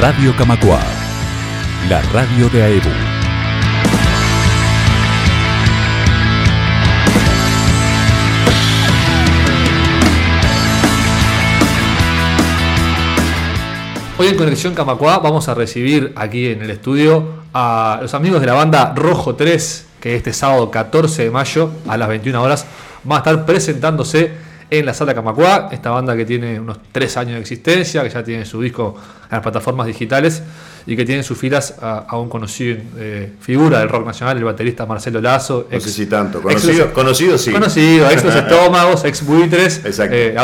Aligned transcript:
Radio 0.00 0.34
Camacua, 0.34 0.80
la 1.90 2.00
radio 2.00 2.48
de 2.48 2.62
AEBU. 2.62 2.88
Hoy 14.16 14.28
en 14.28 14.36
Conexión 14.38 14.74
Camacua 14.74 15.18
vamos 15.18 15.50
a 15.50 15.54
recibir 15.54 16.14
aquí 16.16 16.46
en 16.46 16.62
el 16.62 16.70
estudio 16.70 17.42
a 17.52 17.98
los 18.00 18.14
amigos 18.14 18.40
de 18.40 18.46
la 18.46 18.54
banda 18.54 18.94
Rojo 18.96 19.34
3, 19.34 19.86
que 20.00 20.16
este 20.16 20.32
sábado 20.32 20.70
14 20.70 21.24
de 21.24 21.30
mayo 21.30 21.72
a 21.86 21.98
las 21.98 22.08
21 22.08 22.42
horas 22.42 22.64
va 23.08 23.16
a 23.16 23.18
estar 23.18 23.44
presentándose 23.44 24.32
en 24.70 24.86
la 24.86 24.94
sala 24.94 25.14
Camacua, 25.14 25.68
esta 25.72 25.90
banda 25.90 26.16
que 26.16 26.24
tiene 26.24 26.60
unos 26.60 26.78
3 26.92 27.16
años 27.16 27.34
de 27.34 27.40
existencia, 27.40 28.02
que 28.04 28.10
ya 28.10 28.22
tiene 28.22 28.44
su 28.44 28.62
disco 28.62 28.94
en 29.24 29.30
las 29.32 29.40
plataformas 29.40 29.86
digitales 29.86 30.42
y 30.86 30.96
que 30.96 31.04
tiene 31.04 31.18
en 31.18 31.24
sus 31.24 31.36
filas 31.36 31.74
a, 31.80 32.16
un 32.16 32.28
conocido 32.28 32.78
eh, 32.96 33.32
figura 33.40 33.80
del 33.80 33.88
rock 33.88 34.06
nacional, 34.06 34.38
el 34.38 34.44
baterista 34.44 34.86
Marcelo 34.86 35.20
Lazo. 35.20 35.66
Ex, 35.70 35.84
no 35.84 35.90
sé 35.90 35.90
si 35.90 36.06
tanto, 36.06 36.40
conocido, 36.40 36.92
conocido 36.92 37.36
sí. 37.36 37.50
Conocido, 37.50 38.08
ex 38.10 38.24
Los 38.24 38.34
Estómagos, 38.36 39.04
ex 39.04 39.26
Buitres. 39.26 39.82
Eh, 39.84 40.36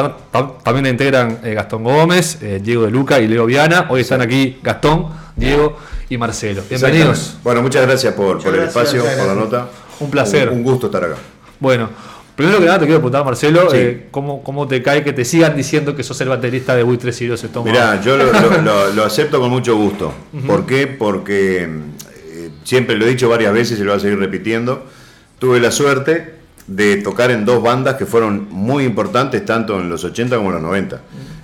también 0.62 0.86
integran 0.86 1.38
eh, 1.44 1.54
Gastón 1.54 1.84
Gómez, 1.84 2.38
Diego 2.62 2.84
de 2.84 2.90
Luca 2.90 3.20
y 3.20 3.28
Leo 3.28 3.46
Viana. 3.46 3.86
Hoy 3.88 4.00
están 4.00 4.20
aquí 4.20 4.58
Gastón, 4.62 5.06
Diego 5.36 5.78
y 6.08 6.18
Marcelo. 6.18 6.62
Bienvenidos. 6.68 7.38
Bueno, 7.44 7.62
muchas 7.62 7.86
gracias 7.86 8.12
por, 8.14 8.44
el 8.46 8.62
espacio, 8.62 9.04
por 9.04 9.26
la 9.26 9.34
nota. 9.34 9.68
Un 10.00 10.10
placer. 10.10 10.50
un 10.50 10.62
gusto 10.62 10.86
estar 10.86 11.04
acá. 11.04 11.16
Bueno, 11.58 11.88
Primero 12.36 12.58
que 12.60 12.66
nada 12.66 12.78
te 12.78 12.84
quiero 12.84 13.00
preguntar, 13.00 13.24
Marcelo, 13.24 13.74
eh, 13.74 14.08
¿cómo, 14.10 14.68
te 14.68 14.82
cae 14.82 15.02
que 15.02 15.14
te 15.14 15.24
sigan 15.24 15.56
diciendo 15.56 15.96
que 15.96 16.02
sos 16.02 16.20
el 16.20 16.28
baterista 16.28 16.76
de 16.76 16.82
y 16.82 17.26
los 17.26 17.42
Estómagos? 17.42 17.72
Mirá, 17.72 18.00
yo 18.02 18.18
lo, 18.18 19.04
acepto 19.04 19.40
con 19.40 19.48
mucho 19.48 19.74
gusto. 19.74 20.12
¿Por 20.46 20.66
qué? 20.66 20.86
Porque 20.86 21.62
eh, 21.62 22.50
siempre 22.62 22.96
lo 22.96 23.06
he 23.06 23.08
dicho 23.08 23.30
varias 23.30 23.54
veces 23.54 23.80
y 23.80 23.84
lo 23.84 23.92
voy 23.92 23.96
a 23.98 24.00
seguir 24.00 24.18
repitiendo. 24.18 24.84
Tuve 25.38 25.60
la 25.60 25.70
suerte 25.70 26.34
de 26.66 26.98
tocar 26.98 27.30
en 27.30 27.46
dos 27.46 27.62
bandas 27.62 27.94
que 27.94 28.04
fueron 28.04 28.48
muy 28.50 28.84
importantes 28.84 29.42
tanto 29.46 29.80
en 29.80 29.88
los 29.88 30.04
80 30.04 30.36
como 30.36 30.50
en 30.50 30.54
los 30.56 30.62
90. 30.62 31.00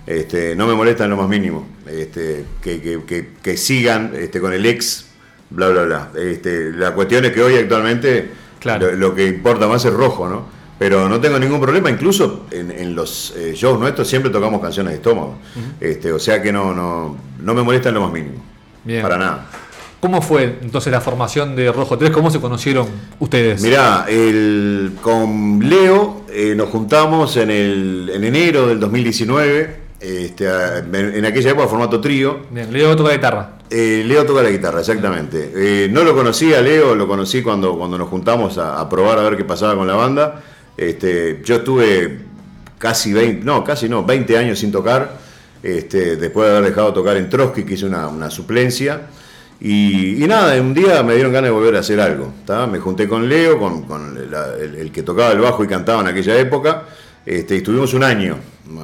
Este, 0.06 0.54
no 0.54 0.66
me 0.66 0.74
molesta 0.74 1.04
en 1.04 1.10
lo 1.10 1.16
más 1.16 1.28
mínimo 1.28 1.66
este, 1.86 2.44
que, 2.60 3.56
sigan 3.56 4.12
este, 4.14 4.40
con 4.40 4.52
el 4.52 4.66
ex, 4.66 5.06
bla, 5.48 5.68
bla, 5.68 5.84
bla. 5.84 6.10
Este, 6.16 6.70
la 6.72 6.92
cuestión 6.92 7.24
es 7.24 7.32
que 7.32 7.40
hoy 7.40 7.56
actualmente 7.56 8.30
lo, 8.62 8.92
lo 8.92 9.14
que 9.14 9.26
importa 9.26 9.66
más 9.68 9.86
es 9.86 9.92
rojo, 9.94 10.28
¿no? 10.28 10.61
Pero 10.82 11.08
no 11.08 11.20
tengo 11.20 11.38
ningún 11.38 11.60
problema, 11.60 11.90
incluso 11.90 12.46
en, 12.50 12.92
los 12.92 13.34
eh, 13.36 13.52
shows 13.54 13.78
nuestros 13.78 14.08
siempre 14.08 14.32
tocamos 14.32 14.60
canciones 14.60 14.90
de 14.90 14.96
estómago. 14.96 15.36
este, 15.80 16.12
o 16.12 16.18
sea 16.18 16.42
que 16.42 16.50
no, 16.50 16.74
no, 16.74 17.16
no 17.38 17.54
me 17.54 17.62
molesta 17.62 17.90
en 17.90 17.94
lo 17.94 18.00
más 18.00 18.12
mínimo. 18.12 18.42
Bien. 18.82 19.00
Para 19.00 19.16
nada. 19.16 19.46
¿Cómo 20.00 20.20
fue 20.20 20.58
entonces 20.60 20.92
la 20.92 21.00
formación 21.00 21.54
de 21.54 21.70
Rojo 21.70 21.96
3? 21.96 22.10
¿Cómo 22.10 22.32
se 22.32 22.40
conocieron 22.40 22.88
ustedes? 23.20 23.62
Mirá, 23.62 24.06
el, 24.08 24.94
con 25.00 25.60
Leo 25.60 26.22
eh, 26.28 26.54
nos 26.56 26.68
juntamos 26.70 27.36
en, 27.36 27.52
el, 27.52 28.10
en 28.12 28.24
enero 28.24 28.66
del 28.66 28.80
2019. 28.80 29.82
Este, 30.00 30.48
en, 30.48 31.24
aquella 31.24 31.50
época 31.52 31.68
formato 31.68 32.00
trío. 32.00 32.40
Bien, 32.50 32.72
Leo 32.72 32.96
toca 32.96 33.10
la 33.10 33.14
guitarra. 33.14 33.50
Eh, 33.70 34.02
Leo 34.04 34.26
toca 34.26 34.42
la 34.42 34.50
guitarra, 34.50 34.80
exactamente. 34.80 35.88
no 35.92 36.02
lo 36.02 36.12
conocía 36.12 36.60
Leo, 36.60 36.96
lo 36.96 37.06
conocí 37.06 37.40
cuando, 37.40 37.78
cuando 37.78 37.96
nos 37.96 38.08
juntamos 38.08 38.58
a, 38.58 38.80
a, 38.80 38.88
probar 38.88 39.20
a 39.20 39.22
ver 39.22 39.36
qué 39.36 39.44
pasaba 39.44 39.76
con 39.76 39.86
la 39.86 39.94
banda. 39.94 40.42
Este, 40.76 41.40
yo 41.44 41.56
estuve 41.56 42.18
casi 42.78 43.12
20, 43.12 43.44
no, 43.44 43.62
casi 43.62 43.88
no, 43.88 44.04
20 44.04 44.36
años 44.36 44.58
sin 44.58 44.72
tocar, 44.72 45.18
este, 45.62 46.16
después 46.16 46.48
de 46.48 46.56
haber 46.56 46.70
dejado 46.70 46.92
tocar 46.92 47.16
en 47.16 47.28
Trotsky, 47.28 47.64
que 47.64 47.74
hice 47.74 47.86
una, 47.86 48.30
suplencia. 48.30 49.02
Y, 49.60 50.24
nada, 50.26 50.60
un 50.60 50.74
día 50.74 51.04
me 51.04 51.14
dieron 51.14 51.32
ganas 51.32 51.50
de 51.50 51.54
volver 51.54 51.76
a 51.76 51.80
hacer 51.80 52.00
algo. 52.00 52.32
Me 52.70 52.80
junté 52.80 53.06
con 53.06 53.28
Leo, 53.28 53.58
con, 53.60 54.18
el, 54.18 54.90
que 54.90 55.04
tocaba 55.04 55.30
el 55.30 55.38
bajo 55.38 55.62
y 55.62 55.68
cantaba 55.68 56.00
en 56.00 56.08
aquella 56.08 56.36
época. 56.36 56.82
Este, 57.24 57.58
estuvimos 57.58 57.94
un 57.94 58.02
año 58.02 58.38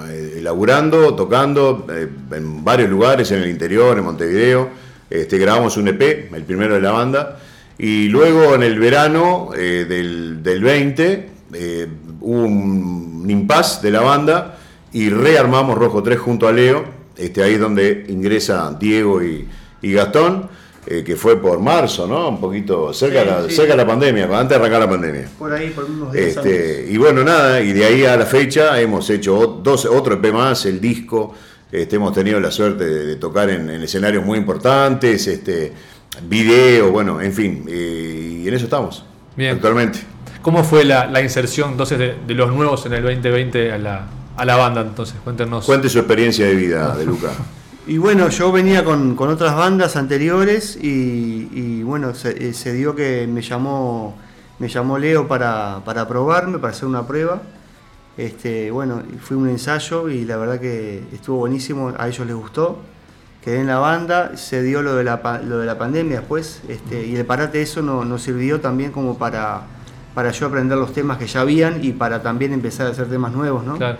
eh, 0.07 0.37
elaborando, 0.39 1.17
tocando 1.17 1.85
eh, 1.91 2.07
en 2.31 2.63
varios 2.63 2.89
lugares, 2.89 3.33
en 3.33 3.43
el 3.43 3.51
interior, 3.51 3.99
en 3.99 4.05
Montevideo. 4.05 4.69
Grabamos 5.11 5.77
un 5.77 5.89
EP, 5.89 6.33
el 6.33 6.45
primero 6.45 6.75
de 6.75 6.81
la 6.81 6.93
banda. 6.93 7.41
Y 7.77 8.09
luego 8.09 8.55
en 8.55 8.63
el 8.63 8.79
verano 8.79 9.51
eh, 9.57 9.85
del, 9.89 10.45
del 10.45 10.63
20 10.63 11.38
eh, 11.53 11.87
hubo 12.21 12.43
un, 12.43 13.27
impasse 13.29 13.83
de 13.83 13.91
la 13.91 14.01
banda 14.01 14.59
y 14.93 15.11
rearmamos 15.11 15.77
Rojo 15.77 16.03
3 16.03 16.19
junto 16.19 16.49
a 16.49 16.53
Leo. 16.53 16.85
Este, 17.17 17.43
ahí 17.43 17.55
es 17.55 17.61
donde 17.61 18.07
ingresa 18.09 18.75
Diego 18.79 19.23
y, 19.23 19.47
Gastón, 19.83 20.49
eh, 20.87 21.03
que 21.05 21.17
fue 21.17 21.41
por 21.41 21.61
marzo, 21.61 22.07
¿no? 22.07 22.29
Un 22.29 22.41
poquito 22.41 22.93
cerca, 22.93 23.43
de 23.43 23.77
la 23.77 23.87
pandemia, 23.87 24.25
antes 24.25 24.51
de 24.51 24.55
arrancar 24.57 24.81
la 24.81 24.91
pandemia. 24.91 25.29
Por 25.39 25.53
ahí, 25.53 25.71
por 25.71 25.85
unos 25.85 26.13
días. 26.13 26.37
Este, 26.37 26.87
y 26.89 26.97
bueno, 26.97 27.23
nada, 27.23 27.61
y 27.61 27.73
de 27.73 27.85
ahí 27.85 28.05
a 28.05 28.17
la 28.17 28.27
fecha 28.27 28.81
hemos 28.81 29.11
hecho 29.11 29.61
dos, 29.63 29.85
otro 29.85 30.15
EP 30.15 30.33
más, 30.33 30.65
el 30.67 30.81
disco. 30.81 31.35
Este, 31.71 31.97
hemos 31.97 32.15
tenido 32.15 32.41
la 32.41 32.51
suerte 32.51 32.85
de, 32.85 33.17
tocar 33.17 33.51
en, 33.51 33.69
escenarios 33.69 34.25
muy 34.25 34.39
importantes, 34.39 35.27
este, 35.27 35.73
video, 36.29 36.91
bueno, 36.91 37.21
en 37.21 37.33
fin, 37.33 37.65
eh, 37.69 38.41
y 38.43 38.49
en 38.49 38.55
eso 38.55 38.65
estamos. 38.65 39.05
Bien. 39.37 39.55
Actualmente. 39.57 40.18
¿Cómo 40.43 40.65
fue 40.65 40.85
la, 40.85 41.21
inserción 41.21 41.73
entonces 41.73 41.99
de, 41.99 42.35
los 42.35 42.53
nuevos 42.53 42.87
en 42.87 42.93
el 42.93 43.03
2020 43.03 43.73
a 43.73 43.79
la, 43.79 44.07
a 44.37 44.45
la 44.45 44.57
banda? 44.57 44.83
Entonces, 44.83 45.17
cuéntenos. 45.23 45.65
Cuente 45.65 45.89
su 45.89 45.99
experiencia 45.99 46.47
de 46.47 46.55
vida 46.55 46.97
de 46.97 47.05
Luca. 47.05 47.31
Y 47.89 47.97
bueno, 47.97 48.29
yo 48.29 48.53
venía 48.53 48.85
con, 48.85 49.17
otras 49.19 49.57
bandas 49.57 49.97
anteriores 49.97 50.77
y, 50.79 51.83
bueno, 51.85 52.13
eh, 52.23 52.53
se, 52.53 52.73
dio 52.75 52.95
que 52.95 53.27
me 53.27 53.41
llamó, 53.41 54.15
me 54.59 54.69
llamó 54.69 54.99
Leo 54.99 55.27
para, 55.27 55.81
para 55.87 56.07
probarme, 56.07 56.59
para 56.59 56.75
hacer 56.75 56.87
una 56.87 57.07
prueba. 57.07 57.41
Este, 58.19 58.71
bueno, 58.71 59.03
fue 59.23 59.39
un 59.39 59.49
ensayo 59.49 60.11
y 60.11 60.27
la 60.27 60.37
verdad 60.37 60.61
que 60.61 61.03
estuvo 61.15 61.39
buenísimo, 61.39 61.95
a 61.97 62.09
ellos 62.09 62.27
les 62.27 62.37
gustó. 62.37 62.79
Quedé 63.43 63.61
en 63.61 63.69
la 63.69 63.79
banda, 63.79 64.37
se 64.37 64.63
dio 64.63 64.83
lo 64.83 64.95
de 64.95 65.05
la, 65.05 65.41
lo 65.43 65.59
de 65.59 65.65
la 65.65 65.79
pandemia 65.79 66.19
después 66.19 66.61
este, 66.69 67.07
y 67.07 67.17
el 67.17 67.25
parate 67.25 67.63
eso 67.63 67.81
nos 67.81 68.21
sirvió 68.21 68.61
también 68.61 68.93
como 68.93 69.17
para 69.17 69.63
para 70.19 70.33
yo 70.33 70.47
aprender 70.47 70.77
los 70.77 70.93
temas 70.93 71.17
que 71.17 71.29
ya 71.29 71.43
habían 71.43 71.79
y 71.81 71.93
para 71.93 72.21
también 72.21 72.53
empezar 72.53 72.89
a 72.89 72.91
hacer 72.91 73.07
temas 73.09 73.33
nuevos, 73.33 73.65
¿no? 73.65 73.77
Claro. 73.77 73.99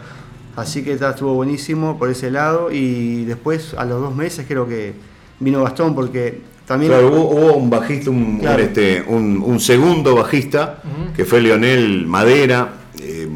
Así 0.57 0.83
que 0.83 0.95
estuvo 0.95 1.33
buenísimo 1.35 1.97
por 1.97 2.11
ese 2.11 2.29
lado 2.29 2.73
y 2.73 3.25
después 3.25 3.73
a 3.79 3.85
los 3.85 4.01
dos 4.01 4.17
meses 4.17 4.45
creo 4.49 4.67
que 4.67 4.95
vino 5.39 5.63
Gastón 5.63 5.95
porque 5.95 6.41
también... 6.67 6.91
Claro, 6.91 7.13
hubo, 7.13 7.53
un 7.55 7.71
bajista, 7.71 8.11
un, 8.11 8.41
este, 8.59 9.01
un, 9.01 9.61
segundo 9.61 10.17
bajista 10.17 10.83
que 11.15 11.25
fue 11.25 11.41
Leonel 11.41 12.05
Madera, 12.09 12.69
eh, 13.01 13.29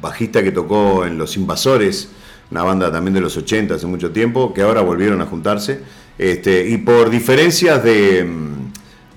bajista 0.00 0.40
que 0.40 0.52
tocó 0.52 1.04
en 1.04 1.18
Los 1.18 1.36
Invasores, 1.36 2.08
una 2.52 2.62
banda 2.62 2.92
también 2.92 3.14
de 3.14 3.20
los 3.20 3.36
80 3.36 3.74
hace 3.74 3.86
mucho 3.88 4.12
tiempo, 4.12 4.54
que 4.54 4.62
ahora 4.62 4.82
volvieron 4.82 5.20
a 5.22 5.26
juntarse. 5.26 5.80
Este, 6.16 6.68
y 6.68 6.78
por 6.78 7.10
diferencias 7.10 7.82
de, 7.82 8.24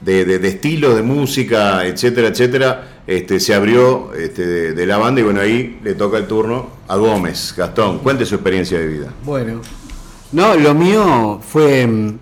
de, 0.03 0.25
de, 0.25 0.39
de 0.39 0.47
estilos 0.47 0.95
de 0.95 1.03
música, 1.03 1.85
etcétera, 1.85 2.29
etcétera, 2.29 2.90
este, 3.07 3.39
se 3.39 3.53
abrió 3.53 4.13
este, 4.13 4.73
de, 4.73 4.85
la 4.85 4.97
banda 4.97 5.21
y 5.21 5.23
bueno, 5.23 5.41
ahí 5.41 5.79
le 5.83 5.95
toca 5.95 6.17
el 6.17 6.27
turno 6.27 6.67
a 6.87 6.95
Gómez. 6.95 7.53
Gastón, 7.57 7.99
cuente 7.99 8.25
su 8.25 8.35
experiencia 8.35 8.79
de 8.79 8.87
vida. 8.87 9.13
Bueno, 9.23 9.61
no, 10.31 10.55
lo 10.55 10.73
mío 10.73 11.39
fue, 11.41 11.85
mm, 11.87 12.19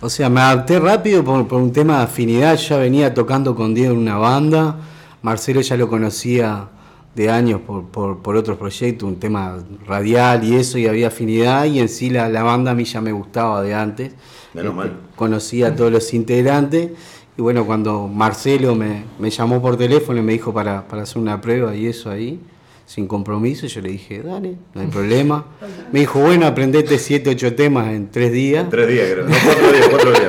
o 0.00 0.08
sea, 0.08 0.28
me 0.28 0.40
adapté 0.40 0.78
rápido 0.80 1.22
por, 1.22 1.60
un 1.60 1.72
tema 1.72 1.98
de 1.98 2.04
afinidad, 2.04 2.56
ya 2.56 2.76
venía 2.78 3.12
tocando 3.12 3.54
con 3.54 3.74
Diego 3.74 3.92
en 3.92 4.00
una 4.00 4.16
banda, 4.16 4.76
Marcelo 5.22 5.60
ya 5.60 5.76
lo 5.76 5.88
conocía 5.88 6.68
de 7.14 7.30
años 7.30 7.60
por, 7.62 7.86
por, 8.18 8.36
otros 8.36 8.58
proyectos, 8.58 9.08
un 9.08 9.18
tema 9.18 9.58
radial 9.86 10.44
y 10.44 10.56
eso, 10.56 10.76
y 10.76 10.86
había 10.86 11.08
afinidad, 11.08 11.64
y 11.64 11.80
en 11.80 11.88
sí 11.88 12.10
la, 12.10 12.28
la 12.28 12.42
banda 12.42 12.72
a 12.72 12.74
mí 12.74 12.84
ya 12.84 13.00
me 13.00 13.12
gustaba 13.12 13.62
de 13.62 13.74
antes. 13.74 14.12
Menos 14.52 14.74
mal. 14.74 14.92
Conocía 15.16 15.68
a 15.68 15.76
todos 15.76 15.90
los 15.90 16.12
integrantes. 16.12 16.90
Y 17.38 17.42
bueno, 17.42 17.66
cuando 17.66 18.08
Marcelo 18.08 18.74
me, 18.74 19.04
llamó 19.30 19.60
por 19.60 19.76
teléfono 19.76 20.20
y 20.20 20.22
me 20.22 20.32
dijo 20.32 20.54
para, 20.54 20.84
hacer 20.90 21.18
una 21.18 21.40
prueba 21.40 21.74
y 21.74 21.86
eso 21.86 22.10
ahí, 22.10 22.40
sin 22.86 23.06
compromiso, 23.06 23.66
yo 23.66 23.82
le 23.82 23.90
dije, 23.90 24.22
dale, 24.22 24.56
no 24.72 24.80
hay 24.80 24.86
problema. 24.86 25.44
Me 25.92 26.00
dijo, 26.00 26.20
bueno, 26.20 26.46
aprendete 26.46 26.98
7, 26.98 27.30
8 27.30 27.54
temas 27.54 27.88
en 27.88 28.10
3 28.10 28.32
días. 28.32 28.64
En 28.64 28.70
3 28.70 28.88
días, 28.88 29.08
creo. 29.12 29.26
No, 29.26 29.34
4 29.44 29.72
días, 29.72 29.88
4 29.90 30.10
días. 30.12 30.28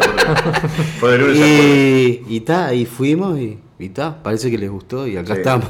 Fue 1.00 1.12
de 1.12 1.18
lunes 1.20 1.38
y, 1.38 2.24
y 2.28 2.40
ta, 2.42 2.74
y 2.74 2.86
fuimos 2.86 3.40
y, 3.40 3.60
y 3.80 3.90
ta, 3.90 4.22
parece 4.22 4.50
que 4.52 4.58
les 4.58 4.70
gustó 4.70 5.08
y 5.08 5.18
acá 5.18 5.36
estamos. 5.36 5.70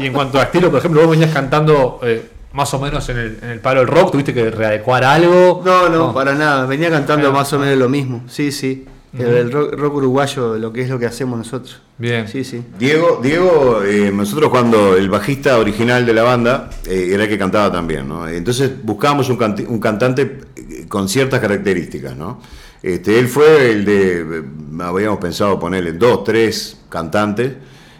Y, 0.00 0.06
en 0.06 0.12
cuanto 0.12 0.40
a 0.40 0.44
estilo, 0.44 0.70
por 0.70 0.80
ejemplo, 0.80 1.02
vos 1.02 1.10
venías 1.10 1.32
cantando... 1.32 2.00
Eh, 2.02 2.22
más 2.52 2.74
o 2.74 2.80
menos 2.80 3.08
en 3.08 3.16
el, 3.16 3.38
en 3.42 3.48
el 3.50 3.60
palo 3.60 3.78
del 3.78 3.88
rock, 3.88 4.10
tuviste 4.10 4.34
que 4.34 4.50
readecuar 4.50 5.04
algo. 5.04 5.62
No, 5.64 5.88
no, 5.88 6.12
para 6.12 6.34
nada, 6.34 6.66
venía 6.66 6.90
cantando 6.90 7.30
más 7.30 7.52
o 7.52 7.60
menos 7.60 7.78
lo 7.78 7.88
mismo, 7.88 8.24
sí, 8.26 8.50
sí. 8.50 8.86
El 9.18 9.50
rock, 9.50 9.94
uruguayo, 9.94 10.56
lo 10.56 10.72
que 10.72 10.82
es 10.82 10.88
lo 10.88 10.98
que 10.98 11.06
hacemos 11.06 11.36
nosotros. 11.36 11.82
Bien. 11.98 12.28
Sí, 12.28 12.44
sí. 12.44 12.62
Diego, 12.78 13.20
Diego 13.22 13.82
eh, 13.82 14.12
nosotros 14.14 14.50
cuando 14.50 14.96
el 14.96 15.10
bajista 15.10 15.58
original 15.58 16.06
de 16.06 16.14
la 16.14 16.22
banda 16.22 16.70
eh, 16.86 17.10
era 17.12 17.24
el 17.24 17.28
que 17.28 17.36
cantaba 17.36 17.72
también, 17.72 18.08
¿no? 18.08 18.28
Entonces 18.28 18.70
buscábamos 18.82 19.28
un, 19.28 19.66
un 19.68 19.80
cantante 19.80 20.38
eh, 20.54 20.86
con 20.88 21.08
ciertas 21.08 21.40
características, 21.40 22.16
¿no? 22.16 22.40
Este, 22.82 23.18
él 23.18 23.28
fue 23.28 23.72
el 23.72 23.84
de, 23.84 24.20
eh, 24.20 24.42
habíamos 24.80 25.18
pensado 25.18 25.58
ponerle 25.58 25.92
dos, 25.92 26.24
tres 26.24 26.78
cantantes, 26.88 27.52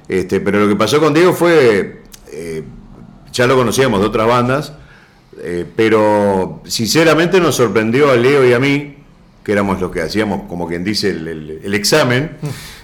este, 0.09 0.41
pero 0.41 0.61
lo 0.61 0.69
que 0.69 0.77
pasó 0.77 0.99
con 1.01 1.12
Diego 1.12 1.33
fue, 1.33 2.03
eh, 2.33 2.62
ya 3.33 3.47
lo 3.47 3.57
conocíamos 3.57 4.01
de 4.01 4.07
otras 4.07 4.27
bandas, 4.27 4.73
eh, 5.39 5.67
pero 5.77 6.62
sinceramente 6.65 7.41
nos 7.41 7.57
sorprendió 7.57 8.11
a 8.11 8.17
Leo 8.17 8.47
y 8.49 8.55
a 8.55 8.59
mí, 8.59 8.97
que 9.45 9.53
éramos 9.53 9.81
los 9.81 9.91
que 9.91 10.03
hacíamos, 10.03 10.43
como 10.49 10.67
quien 10.69 10.85
dice, 10.85 11.11
el, 11.11 11.27
el- 11.29 11.61
el 11.65 11.75
examen, 11.75 12.33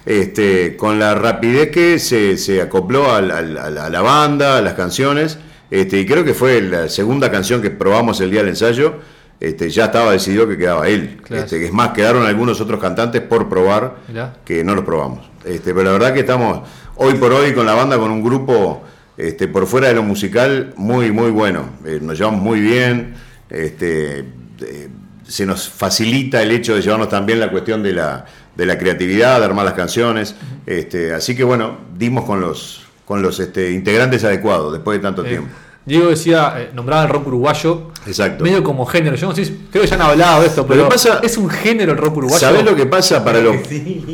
este, 0.05 0.77
con 0.77 0.99
la 0.99 1.15
rapidez 1.15 1.71
que 1.71 1.99
se, 1.99 2.37
se 2.39 2.61
acopló 2.63 3.15
a 3.15 3.21
la 3.21 4.01
banda, 4.01 4.59
a 4.59 4.63
las 4.63 4.75
canciones, 4.75 5.39
este, 5.71 5.99
y 6.01 6.07
creo 6.07 6.25
que 6.25 6.35
fue 6.35 6.61
la 6.63 6.89
segunda 6.89 7.31
canción 7.31 7.61
que 7.61 7.71
probamos 7.71 8.21
el 8.21 8.31
día 8.31 8.41
del 8.41 8.51
ensayo, 8.51 8.95
este, 9.41 9.69
ya 9.69 9.87
estaba 9.87 10.13
decidido 10.13 10.49
que 10.49 10.57
quedaba 10.57 10.89
él. 10.89 11.19
Claro. 11.23 11.43
Este, 11.45 11.65
es 11.67 11.73
más, 11.73 11.91
quedaron 11.91 12.25
algunos 12.25 12.61
otros 12.61 12.81
cantantes 12.81 13.21
por 13.21 13.49
probar 13.49 13.97
Mirá. 14.09 14.37
que 14.45 14.65
no 14.65 14.75
los 14.75 14.85
probamos. 14.85 15.29
Este, 15.45 15.75
pero 15.75 15.85
la 15.85 15.93
verdad 15.93 16.15
que 16.15 16.21
estamos 16.21 16.67
hoy 16.97 17.15
por 17.15 17.33
hoy 17.33 17.53
con 17.53 17.67
la 17.67 17.75
banda, 17.75 17.99
con 17.99 18.11
un 18.11 18.23
grupo 18.23 18.83
este, 19.19 19.47
por 19.49 19.67
fuera 19.67 19.89
de 19.89 19.95
lo 19.95 20.03
musical 20.03 20.73
muy, 20.77 21.11
muy 21.13 21.31
bueno. 21.31 21.69
Eh, 21.85 21.99
nos 22.01 22.17
llevamos 22.19 22.41
muy 22.41 22.61
bien. 22.61 23.15
Este, 23.51 24.21
eh, 24.21 24.89
se 25.27 25.45
nos 25.47 25.69
facilita 25.69 26.43
el 26.43 26.51
hecho 26.53 26.75
de 26.75 26.83
llevarnos 26.83 27.09
también 27.09 27.41
la 27.41 27.51
cuestión 27.51 27.83
de 27.83 27.93
la, 27.93 28.25
de 28.55 28.67
la 28.67 28.79
creatividad, 28.79 29.39
de 29.41 29.45
armar 29.47 29.65
las 29.65 29.75
canciones. 29.75 30.35
Este, 30.67 31.13
así 31.13 31.35
que 31.37 31.45
bueno, 31.45 31.79
dimos 31.97 32.25
con 32.25 32.41
los, 32.41 32.83
con 33.05 33.23
los 33.23 33.39
este, 33.41 33.71
integrantes 33.73 34.25
adecuados 34.25 34.73
después 34.73 34.99
de 34.99 35.03
tanto 35.03 35.25
Eh, 35.25 35.29
tiempo. 35.29 35.49
Diego 35.85 36.09
decía, 36.09 36.55
eh, 36.59 36.71
nombraba 36.75 37.05
el 37.05 37.09
rock 37.11 37.29
uruguayo. 37.29 37.93
Exacto. 38.07 38.43
Medio 38.43 38.63
como 38.65 38.85
género. 38.87 39.15
Yo 39.17 39.29
no 39.29 39.35
sé, 39.37 39.53
creo 39.71 39.83
que 39.85 39.89
ya 39.89 39.95
han 39.95 40.03
hablado 40.03 40.41
de 40.43 40.49
esto, 40.49 40.67
pero 40.67 40.85
que 40.85 40.91
pasa- 40.91 41.21
es 41.23 41.37
un 41.37 41.49
género 41.49 41.93
el 41.93 41.99
rock 41.99 42.17
uruguayo. 42.17 42.41
¿Sabés 42.41 42.65
lo 42.65 42.75
que 42.75 42.87
pasa 42.87 43.25
para 43.25 43.41
los, 43.41 43.57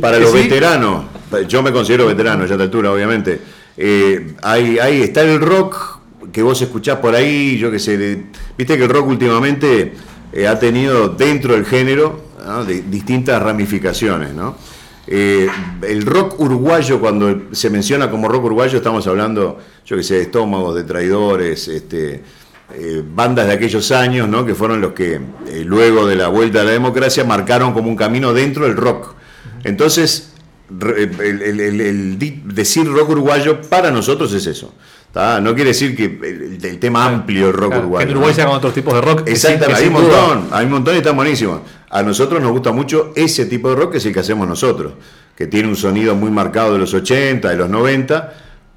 para 0.00 0.18
los 0.18 0.30
¿Sí? 0.32 0.36
veteranos? 0.38 1.04
Yo 1.48 1.62
me 1.62 1.72
considero 1.72 2.06
veterano 2.06 2.44
ya 2.44 2.50
a 2.50 2.54
esta 2.56 2.64
altura, 2.64 2.92
obviamente. 2.92 3.40
Eh, 3.78 4.34
hay, 4.42 4.78
hay- 4.78 5.00
está 5.02 5.22
el 5.22 5.40
rock 5.40 5.98
que 6.30 6.42
vos 6.42 6.60
escuchás 6.60 6.98
por 6.98 7.14
ahí, 7.14 7.56
yo 7.58 7.70
qué 7.70 7.78
sé. 7.78 8.22
Viste 8.56 8.76
que 8.76 8.84
el 8.84 8.90
rock 8.90 9.06
últimamente 9.08 9.94
eh, 10.32 10.46
ha 10.46 10.58
tenido 10.58 11.08
dentro 11.08 11.54
del 11.54 11.64
género 11.64 12.32
distintas 12.88 13.40
ramificaciones, 13.40 14.34
¿no? 14.34 14.56
Eh, 15.06 15.48
el 15.82 16.06
rock 16.06 16.40
uruguayo, 16.40 17.00
cuando 17.00 17.42
se 17.52 17.70
menciona 17.70 18.10
como 18.10 18.28
rock 18.28 18.44
uruguayo, 18.44 18.78
estamos 18.78 19.06
hablando, 19.06 19.58
yo 19.84 19.96
que 19.96 20.02
sé, 20.02 20.14
de 20.14 20.22
estómagos, 20.22 20.74
de 20.74 20.84
traidores, 20.84 21.68
este, 21.68 22.22
eh, 22.74 23.02
bandas 23.04 23.46
de 23.46 23.52
aquellos 23.52 23.90
años, 23.92 24.28
¿no? 24.28 24.46
que 24.46 24.54
fueron 24.54 24.80
los 24.80 24.92
que 24.92 25.20
luego 25.64 26.06
de 26.06 26.16
la 26.16 26.28
vuelta 26.28 26.62
a 26.62 26.64
la 26.64 26.70
democracia 26.70 27.24
marcaron 27.24 27.72
como 27.72 27.88
un 27.88 27.96
camino 27.96 28.32
dentro 28.32 28.64
del 28.64 28.76
rock. 28.76 29.14
Entonces, 29.64 30.32
el, 30.80 32.18
decir 32.46 32.86
rock 32.86 33.10
uruguayo 33.10 33.60
para 33.62 33.90
nosotros 33.90 34.32
es 34.32 34.46
eso. 34.46 34.72
¿Tá? 35.12 35.40
No 35.40 35.54
quiere 35.54 35.68
decir 35.70 35.96
que 35.96 36.04
el, 36.04 36.58
el 36.64 36.78
tema 36.78 37.04
amplio 37.06 37.46
del 37.46 37.52
rock 37.54 37.68
Claro, 37.68 37.82
uruguayo. 37.82 38.06
que 38.06 38.10
en 38.10 38.16
Uruguay 38.16 38.30
¿no? 38.32 38.34
se 38.36 38.42
hagan 38.42 38.54
otros 38.54 38.74
tipos 38.74 38.94
de 38.94 39.00
rock. 39.00 39.22
Exactamente, 39.26 39.80
hay 39.82 39.86
un 39.88 39.92
montón, 39.94 40.48
hay 40.50 40.64
un 40.66 40.72
montón 40.72 40.94
y 40.94 40.98
están 40.98 41.16
buenísimos. 41.16 41.60
A 41.90 42.02
nosotros 42.02 42.40
nos 42.42 42.50
gusta 42.52 42.72
mucho 42.72 43.12
ese 43.14 43.46
tipo 43.46 43.68
de 43.70 43.76
rock 43.76 43.92
que 43.92 43.98
es 43.98 44.06
el 44.06 44.12
que 44.14 44.20
hacemos 44.20 44.48
nosotros, 44.48 44.94
que 45.36 45.46
tiene 45.46 45.68
un 45.68 45.76
sonido 45.76 46.14
muy 46.14 46.30
marcado 46.30 46.72
de 46.72 46.78
los 46.78 46.92
80, 46.94 47.48
de 47.50 47.56
los 47.56 47.68
90, 47.68 48.32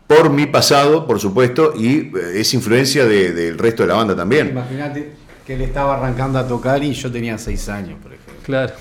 por 0.08 0.30
mi 0.30 0.46
pasado, 0.46 1.08
por 1.08 1.20
supuesto, 1.20 1.74
y 1.76 1.98
eh, 1.98 2.12
es 2.36 2.54
influencia 2.54 3.06
de- 3.06 3.32
del 3.34 3.58
resto 3.58 3.84
de 3.84 3.90
la 3.90 3.96
banda 3.96 4.16
también. 4.16 4.50
Imagínate 4.50 5.14
que 5.48 5.56
él 5.56 5.62
estaba 5.62 5.96
arrancando 5.98 6.38
a 6.38 6.48
tocar 6.48 6.84
y 6.84 6.94
yo 6.94 7.12
tenía 7.12 7.38
seis 7.38 7.70
años, 7.70 7.98
por 8.04 8.12
ejemplo. 8.14 8.34
Claro. 8.44 8.74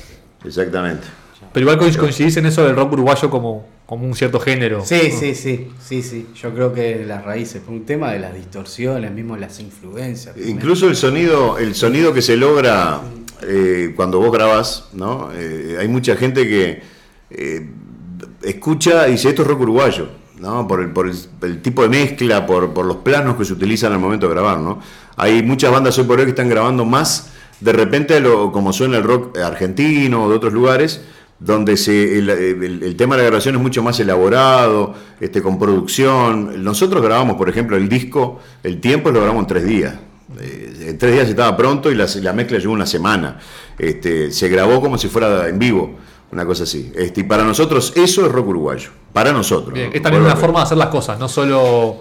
Exactamente. 0.44 1.06
Pero 1.52 1.64
igual 1.70 1.78
coinc- 1.78 1.96
coincidís 1.96 2.36
en 2.36 2.46
eso 2.46 2.64
del 2.64 2.74
rock 2.76 2.92
uruguayo 2.92 3.30
como, 3.30 3.66
como 3.86 4.06
un 4.06 4.14
cierto 4.14 4.40
género. 4.40 4.84
Sí, 4.84 5.10
sí, 5.10 5.34
sí, 5.34 5.70
sí, 5.80 6.02
sí. 6.02 6.26
Yo 6.34 6.54
creo 6.54 6.72
que 6.72 7.04
las 7.04 7.24
raíces, 7.24 7.60
por 7.62 7.74
un 7.74 7.84
tema 7.84 8.12
de 8.12 8.18
las 8.18 8.34
distorsiones, 8.34 9.10
mismo 9.12 9.36
las 9.36 9.60
influencias. 9.60 10.36
Incluso 10.36 10.88
el 10.88 10.96
sonido, 10.96 11.58
el 11.58 11.74
sonido 11.74 12.12
que 12.14 12.22
se 12.22 12.36
logra 12.36 13.00
eh, 13.42 13.92
cuando 13.94 14.18
vos 14.18 14.32
grabás, 14.32 14.88
¿no? 14.92 15.30
Eh, 15.34 15.76
hay 15.78 15.88
mucha 15.88 16.16
gente 16.16 16.48
que 16.48 16.82
eh, 17.30 17.68
escucha 18.42 19.08
y 19.08 19.12
dice 19.12 19.28
esto 19.28 19.42
es 19.42 19.48
rock 19.48 19.60
uruguayo, 19.60 20.08
¿no? 20.38 20.66
Por 20.66 20.80
el, 20.80 20.90
por 20.90 21.08
el, 21.08 21.16
el 21.42 21.60
tipo 21.60 21.82
de 21.82 21.88
mezcla, 21.88 22.46
por, 22.46 22.72
por 22.72 22.86
los 22.86 22.98
planos 22.98 23.36
que 23.36 23.44
se 23.44 23.52
utilizan 23.52 23.92
al 23.92 23.98
momento 23.98 24.28
de 24.28 24.34
grabar, 24.34 24.58
¿no? 24.58 24.80
Hay 25.16 25.42
muchas 25.42 25.70
bandas 25.70 25.98
hoy 25.98 26.04
por 26.04 26.18
hoy 26.18 26.24
que 26.24 26.30
están 26.30 26.48
grabando 26.48 26.84
más 26.84 27.30
de 27.60 27.72
repente 27.72 28.20
lo, 28.20 28.52
como 28.52 28.72
suena 28.72 28.98
el 28.98 29.04
rock 29.04 29.38
argentino 29.38 30.24
o 30.24 30.28
de 30.28 30.36
otros 30.36 30.52
lugares, 30.52 31.02
donde 31.44 31.76
se, 31.76 32.18
el, 32.18 32.30
el- 32.30 32.82
el 32.82 32.96
tema 32.96 33.16
de 33.16 33.22
la 33.22 33.28
grabación 33.28 33.54
es 33.56 33.60
mucho 33.60 33.82
más 33.82 33.98
elaborado, 34.00 34.94
este, 35.20 35.42
con 35.42 35.58
producción. 35.58 36.62
Nosotros 36.64 37.02
grabamos, 37.02 37.36
por 37.36 37.48
ejemplo, 37.48 37.76
el 37.76 37.88
disco, 37.88 38.40
el 38.62 38.80
tiempo 38.80 39.10
lo 39.10 39.20
grabamos 39.20 39.42
en 39.42 39.46
tres 39.48 39.64
días. 39.64 39.94
Eh, 40.40 40.86
en 40.88 40.98
tres 40.98 41.12
días 41.12 41.28
estaba 41.28 41.54
pronto 41.56 41.90
y 41.92 41.94
la, 41.94 42.06
la 42.22 42.32
mezcla 42.32 42.58
llevó 42.58 42.72
una 42.72 42.86
semana. 42.86 43.38
Este, 43.78 44.30
se 44.32 44.48
grabó 44.48 44.80
como 44.80 44.96
si 44.96 45.08
fuera 45.08 45.48
en 45.48 45.58
vivo, 45.58 45.94
una 46.32 46.46
cosa 46.46 46.64
así. 46.64 46.90
Este, 46.96 47.20
y 47.20 47.24
para 47.24 47.44
nosotros 47.44 47.92
eso 47.94 48.24
es 48.24 48.32
rock 48.32 48.48
uruguayo. 48.48 48.90
Para 49.12 49.32
nosotros. 49.32 49.74
Bien, 49.74 49.90
es 49.92 50.00
también 50.02 50.22
una 50.24 50.36
forma 50.36 50.60
de 50.60 50.64
hacer 50.64 50.78
las 50.78 50.88
cosas, 50.88 51.18
no 51.18 51.28
solo 51.28 52.00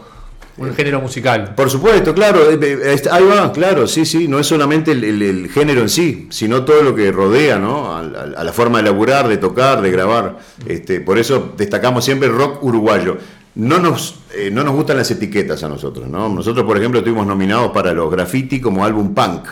un 0.57 0.73
género 0.75 1.01
musical. 1.01 1.55
por 1.55 1.69
supuesto, 1.69 2.13
claro, 2.13 2.49
eh, 2.51 2.57
eh, 2.61 3.01
ahí 3.11 3.23
va, 3.25 3.51
claro, 3.51 3.87
sí, 3.87 4.05
sí, 4.05 4.27
no 4.27 4.37
es 4.39 4.45
solamente 4.47 4.91
el, 4.91 5.03
el- 5.03 5.21
el 5.21 5.49
género 5.49 5.81
en 5.81 5.89
sí, 5.89 6.27
sino 6.29 6.63
todo 6.63 6.83
lo 6.83 6.93
que 6.95 7.11
rodea, 7.11 7.57
¿no? 7.59 7.91
A, 7.91 7.99
a- 7.99 8.03
a 8.37 8.43
la 8.43 8.53
forma 8.53 8.77
de 8.77 8.83
laburar, 8.85 9.27
de 9.27 9.37
tocar, 9.37 9.81
de 9.81 9.89
grabar. 9.91 10.37
Este, 10.65 11.01
por 11.01 11.17
eso 11.17 11.53
destacamos 11.57 12.05
siempre 12.05 12.27
el 12.27 12.35
rock 12.35 12.63
uruguayo. 12.63 13.17
No 13.55 13.77
nos, 13.79 14.19
eh, 14.35 14.49
no 14.51 14.63
nos 14.63 14.73
gustan 14.73 14.97
las 14.97 15.11
etiquetas 15.11 15.63
a 15.63 15.69
nosotros, 15.69 16.07
¿no? 16.07 16.27
Nosotros, 16.29 16.65
por 16.65 16.75
ejemplo, 16.77 16.99
estuvimos 16.99 17.27
nominados 17.27 17.71
para 17.71 17.93
los 17.93 18.09
graffiti 18.11 18.59
como 18.59 18.83
álbum 18.83 19.13
punk. 19.13 19.47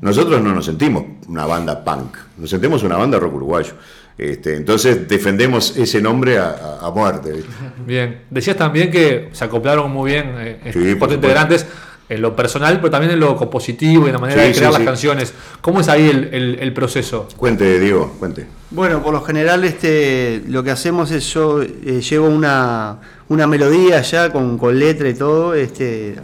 Nosotros 0.00 0.42
no 0.42 0.54
nos 0.54 0.64
sentimos 0.64 1.04
una 1.28 1.46
banda 1.46 1.84
punk, 1.84 2.16
nos 2.38 2.50
sentimos 2.50 2.82
una 2.82 2.96
banda 2.96 3.18
rock 3.18 3.34
uruguayo. 3.34 3.72
Este, 4.18 4.56
entonces 4.56 5.08
defendemos 5.08 5.76
ese 5.76 6.00
nombre 6.00 6.38
a, 6.38 6.90
muerte. 6.94 7.32
¿viste? 7.32 7.50
Bien. 7.86 8.20
Decías 8.30 8.56
también 8.56 8.90
que 8.90 9.30
se 9.32 9.44
acoplaron 9.44 9.90
muy 9.90 10.10
bien 10.12 10.34
eh, 10.38 10.70
Sí, 10.72 10.94
por 10.96 11.10
integrantes 11.12 11.66
en 12.08 12.20
lo 12.20 12.36
personal, 12.36 12.76
pero 12.78 12.90
también 12.90 13.12
en 13.14 13.20
lo 13.20 13.36
compositivo 13.36 14.04
y 14.04 14.08
en 14.08 14.12
la 14.12 14.18
manera 14.18 14.42
Sí, 14.42 14.48
de 14.48 14.52
sí, 14.54 14.58
crear 14.58 14.72
las 14.72 14.80
sí. 14.82 14.86
canciones. 14.86 15.34
¿Cómo 15.62 15.80
es 15.80 15.88
ahí 15.88 16.10
el, 16.10 16.24
el- 16.34 16.58
el 16.60 16.72
proceso? 16.74 17.26
Cuente, 17.38 17.80
Diego, 17.80 18.14
cuente. 18.18 18.46
Bueno, 18.70 19.02
por 19.02 19.14
lo 19.14 19.22
general 19.22 19.64
este, 19.64 20.42
lo 20.46 20.62
que 20.62 20.70
hacemos 20.72 21.10
es 21.10 21.32
yo 21.32 21.62
eh, 21.62 22.02
llevo 22.02 22.26
una, 22.28 22.98
una 23.28 23.46
melodía 23.46 24.02
ya 24.02 24.30
con, 24.30 24.58
con 24.58 24.78
letra 24.78 25.08
y 25.08 25.14
todo 25.14 25.54
este, 25.54 26.16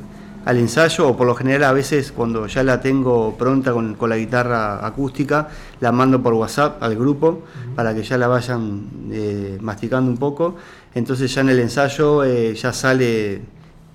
al 0.48 0.56
ensayo, 0.56 1.06
o 1.08 1.14
por 1.14 1.26
lo 1.26 1.34
general 1.34 1.64
a 1.64 1.72
veces 1.72 2.10
cuando 2.10 2.46
ya 2.46 2.62
la 2.62 2.80
tengo 2.80 3.36
pronta 3.36 3.72
con, 3.72 3.94
con 3.96 4.08
la 4.08 4.16
guitarra 4.16 4.84
acústica, 4.86 5.48
la 5.80 5.92
mando 5.92 6.22
por 6.22 6.32
WhatsApp 6.32 6.82
al 6.82 6.96
grupo 6.96 7.42
para 7.76 7.94
que 7.94 8.02
ya 8.02 8.16
la 8.16 8.28
vayan 8.28 8.86
eh, 9.12 9.58
masticando 9.60 10.10
un 10.10 10.16
poco. 10.16 10.56
Entonces 10.94 11.34
ya 11.34 11.42
en 11.42 11.50
el 11.50 11.58
ensayo 11.60 12.24
eh, 12.24 12.54
ya 12.54 12.72
sale 12.72 13.42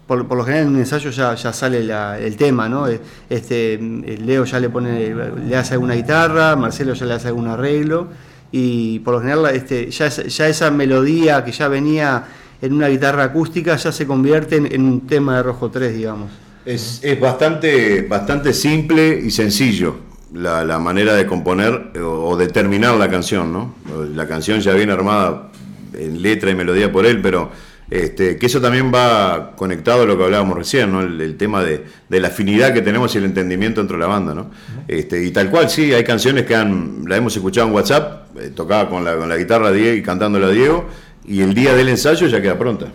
por, 0.06 0.28
por 0.28 0.38
lo 0.38 0.44
general 0.44 0.68
en 0.68 0.74
un 0.76 0.80
ensayo 0.80 1.10
ya, 1.10 1.34
ya 1.34 1.52
sale 1.54 1.84
la- 1.84 2.20
el 2.20 2.36
tema, 2.38 2.70
¿no? 2.70 2.88
Eh, 2.88 3.00
Este, 3.30 3.80
mm, 3.82 4.04
Leo 4.24 4.46
ya 4.46 4.60
le 4.60 4.70
pone, 4.70 5.12
le 5.50 5.56
hace 5.58 5.74
alguna 5.74 5.96
guitarra, 5.96 6.56
Marcelo 6.56 6.94
ya 6.94 7.06
le 7.08 7.14
hace 7.16 7.30
algún 7.30 7.48
arreglo, 7.48 8.10
y 8.52 9.00
por 9.00 9.16
lo 9.16 9.22
general 9.22 9.56
este, 9.56 9.90
ya, 9.90 10.08
ya 10.10 10.48
esa 10.48 10.70
melodía 10.70 11.44
que 11.44 11.52
ya 11.52 11.68
venía 11.68 12.26
en 12.64 12.72
una 12.72 12.88
guitarra 12.88 13.26
acústica 13.26 13.76
ya 13.76 13.92
se 13.92 14.08
convierte 14.08 14.56
en, 14.56 14.86
un 14.86 15.06
tema 15.06 15.36
de 15.36 15.44
Rojo 15.44 15.70
3, 15.70 15.98
digamos. 15.98 16.32
Es, 16.66 17.02
es 17.04 17.20
bastante, 17.20 18.04
bastante 18.04 18.54
simple 18.54 19.20
y 19.22 19.32
sencillo 19.32 19.98
la, 20.34 20.64
la 20.64 20.80
manera 20.80 21.14
de 21.14 21.26
componer 21.26 21.92
eh, 21.94 22.00
o, 22.00 22.38
de 22.38 22.48
terminar 22.48 22.96
la 22.96 23.10
canción, 23.10 23.52
¿no? 23.52 23.76
La 24.16 24.26
canción 24.30 24.62
ya 24.62 24.72
viene 24.76 24.94
armada 24.94 25.52
en 25.94 26.22
letra 26.22 26.52
y 26.52 26.56
melodía 26.56 26.90
por 26.90 27.06
él, 27.06 27.22
pero 27.22 27.52
este, 27.92 28.38
que 28.38 28.46
eso 28.46 28.62
también 28.62 28.94
va 28.96 29.52
conectado 29.58 30.04
a 30.04 30.06
lo 30.06 30.18
que 30.18 30.24
hablábamos 30.24 30.58
recién, 30.58 30.90
¿no? 30.90 31.02
El, 31.02 31.20
el 31.20 31.36
tema 31.36 31.62
de, 31.62 31.84
de 32.08 32.20
la 32.22 32.30
afinidad 32.30 32.74
que 32.74 32.82
tenemos 32.82 33.14
y 33.14 33.18
el 33.18 33.26
entendimiento 33.26 33.82
entre 33.82 33.98
la 33.98 34.08
banda, 34.08 34.34
¿no? 34.34 34.52
Este, 34.88 35.22
y 35.22 35.32
tal 35.32 35.50
cual, 35.50 35.70
sí, 35.70 35.94
hay 35.94 36.06
canciones 36.06 36.46
que 36.46 36.56
han, 36.56 37.04
la 37.10 37.18
hemos 37.18 37.36
escuchado 37.36 37.68
en 37.68 37.74
WhatsApp, 37.74 38.38
eh, 38.38 38.52
tocada 38.56 38.88
con 38.88 39.04
la, 39.04 39.18
con 39.18 39.28
la 39.28 39.36
guitarra 39.36 39.70
Diego 39.70 39.98
y 39.98 40.02
cantándola 40.02 40.48
Diego, 40.48 40.88
y 41.26 41.42
el 41.42 41.54
día 41.54 41.74
del 41.76 41.90
ensayo 41.90 42.28
ya 42.28 42.42
queda 42.42 42.58
pronta. 42.58 42.88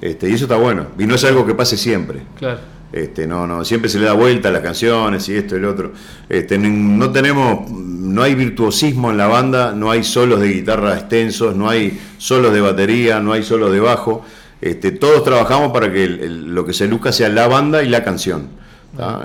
Este, 0.00 0.30
y 0.30 0.32
eso 0.34 0.44
está 0.46 0.56
bueno, 0.56 0.86
y 0.98 1.04
no 1.06 1.14
es 1.14 1.24
algo 1.24 1.46
que 1.46 1.54
pase 1.54 1.76
siempre. 1.76 2.20
Claro. 2.38 2.58
Este, 2.92 3.26
no, 3.26 3.46
no, 3.46 3.64
siempre 3.64 3.88
se 3.88 3.98
le 4.00 4.06
da 4.06 4.14
vuelta 4.14 4.48
a 4.48 4.52
las 4.52 4.62
canciones 4.62 5.28
y 5.28 5.36
esto 5.36 5.56
y 5.56 5.60
lo 5.60 5.70
otro. 5.70 5.92
Este, 6.28 6.58
no 6.58 7.10
tenemos, 7.12 7.70
no 7.70 8.22
hay 8.22 8.34
virtuosismo 8.34 9.10
en 9.10 9.16
la 9.18 9.28
banda, 9.28 9.72
no 9.72 9.90
hay 9.90 10.02
solos 10.02 10.40
de 10.40 10.48
guitarra 10.48 10.94
extensos, 10.98 11.54
no 11.54 11.68
hay 11.68 12.00
solos 12.18 12.52
de 12.52 12.60
batería, 12.60 13.20
no 13.20 13.32
hay 13.32 13.42
solos 13.44 13.70
de 13.72 13.78
bajo. 13.80 14.24
Este, 14.60 14.90
todos 14.90 15.22
trabajamos 15.22 15.70
para 15.72 15.92
que 15.92 16.02
el- 16.02 16.20
el- 16.20 16.54
lo 16.54 16.64
que 16.66 16.72
se 16.72 16.88
luzca 16.88 17.12
sea 17.12 17.28
la 17.28 17.46
banda 17.46 17.82
y 17.84 17.88
la 17.88 18.02
canción. 18.02 18.48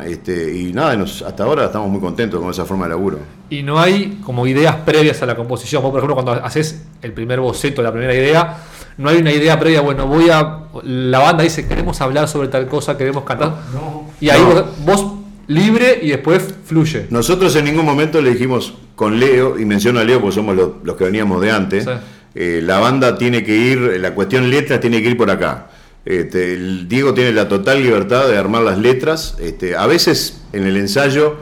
Este, 0.06 0.54
y 0.56 0.74
nada, 0.74 0.96
nos- 0.96 1.22
hasta 1.22 1.44
ahora 1.44 1.66
estamos 1.66 1.90
muy 1.90 2.00
contentos 2.00 2.40
con 2.40 2.50
esa 2.50 2.66
forma 2.66 2.86
de 2.86 2.90
laburo. 2.92 3.20
Y 3.50 3.64
no 3.64 3.80
hay 3.80 4.20
como 4.24 4.48
ideas 4.48 4.76
previas 4.86 5.22
a 5.22 5.26
la 5.26 5.36
composición. 5.36 5.82
Vos, 5.84 5.92
por 5.92 6.00
ejemplo, 6.00 6.16
cuando 6.16 6.32
haces 6.34 6.84
el 7.02 7.12
primer 7.14 7.40
boceto, 7.40 7.82
la 7.82 7.92
primera 7.92 8.14
idea, 8.14 8.58
no 8.98 9.10
hay 9.10 9.18
una 9.18 9.32
idea 9.32 9.60
previa, 9.60 9.82
bueno, 9.82 10.08
voy 10.08 10.30
a. 10.30 10.60
La 10.84 11.20
banda 11.20 11.44
dice, 11.44 11.68
queremos 11.68 12.00
hablar 12.02 12.28
sobre 12.28 12.48
tal 12.48 12.68
cosa, 12.68 12.98
queremos 12.98 13.24
cantar. 13.24 13.56
Y 14.22 14.30
ahí 14.30 14.42
No. 14.42 14.48
vos, 14.54 14.66
vos 14.86 15.06
libre 15.48 16.00
y 16.02 16.10
después 16.10 16.56
fluye. 16.66 17.08
Nosotros 17.10 17.56
en 17.56 17.66
ningún 17.66 17.86
momento 17.86 18.22
le 18.22 18.32
dijimos 18.32 18.74
con 18.96 19.20
Leo, 19.20 19.60
y 19.60 19.66
menciono 19.66 20.00
a 20.00 20.04
Leo 20.04 20.20
porque 20.22 20.36
somos 20.36 20.56
los, 20.56 20.70
los 20.84 20.96
que 20.96 21.04
veníamos 21.04 21.42
de 21.42 21.52
antes, 21.52 21.84
Sí. 21.84 21.90
eh, 22.36 22.62
la 22.64 22.80
banda 22.80 23.18
tiene 23.18 23.44
que 23.44 23.56
ir, 23.56 23.80
la 24.00 24.16
cuestión 24.16 24.50
letras 24.50 24.80
tiene 24.80 25.02
que 25.04 25.10
ir 25.10 25.18
por 25.18 25.30
acá. 25.30 25.68
Este, 26.06 26.54
el 26.54 26.88
Diego 26.88 27.14
tiene 27.16 27.32
la 27.32 27.48
total 27.48 27.82
libertad 27.82 28.28
de 28.28 28.38
armar 28.38 28.62
las 28.62 28.78
letras. 28.78 29.36
Este, 29.40 29.76
a 29.76 29.88
veces 29.88 30.42
en 30.54 30.66
el 30.66 30.78
ensayo 30.78 31.38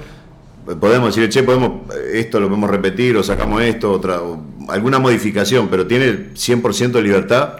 podemos 0.79 1.13
decir, 1.13 1.29
che, 1.29 1.43
podemos, 1.43 1.93
esto 2.13 2.39
lo 2.39 2.47
podemos 2.47 2.69
repetir 2.69 3.17
o 3.17 3.23
sacamos 3.23 3.61
esto, 3.61 3.91
otra, 3.91 4.21
o 4.21 4.41
alguna 4.69 4.99
modificación, 4.99 5.67
pero 5.67 5.85
tiene 5.85 6.33
100% 6.33 6.91
de 6.91 7.01
libertad 7.01 7.57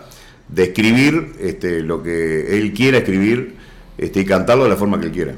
de 0.47 0.63
escribir 0.63 1.33
este, 1.39 1.81
lo 1.81 2.01
que 2.01 2.57
él 2.57 2.73
quiera 2.73 2.99
escribir 2.99 3.55
este, 3.97 4.21
y 4.21 4.25
cantarlo 4.25 4.63
de 4.63 4.69
la 4.69 4.77
forma 4.77 4.99
que 4.99 5.07
él 5.07 5.11
quiera. 5.11 5.33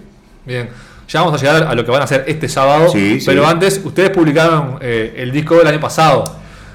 Bien. 0.46 0.70
Ya 1.08 1.22
vamos 1.22 1.40
a 1.40 1.44
llegar 1.44 1.64
a 1.68 1.76
lo 1.76 1.86
que 1.86 1.92
van 1.92 2.02
a 2.02 2.06
hacer 2.06 2.26
este 2.28 2.50
sábado. 2.50 2.90
Sí, 2.90 3.20
sí. 3.20 3.26
pero 3.26 3.46
antes, 3.46 3.80
ustedes 3.84 4.10
publicaron 4.10 4.80
eh, 4.82 5.14
el 5.18 5.32
disco 5.32 5.56
del 5.56 5.68
año 5.68 5.80
pasado. 5.80 6.24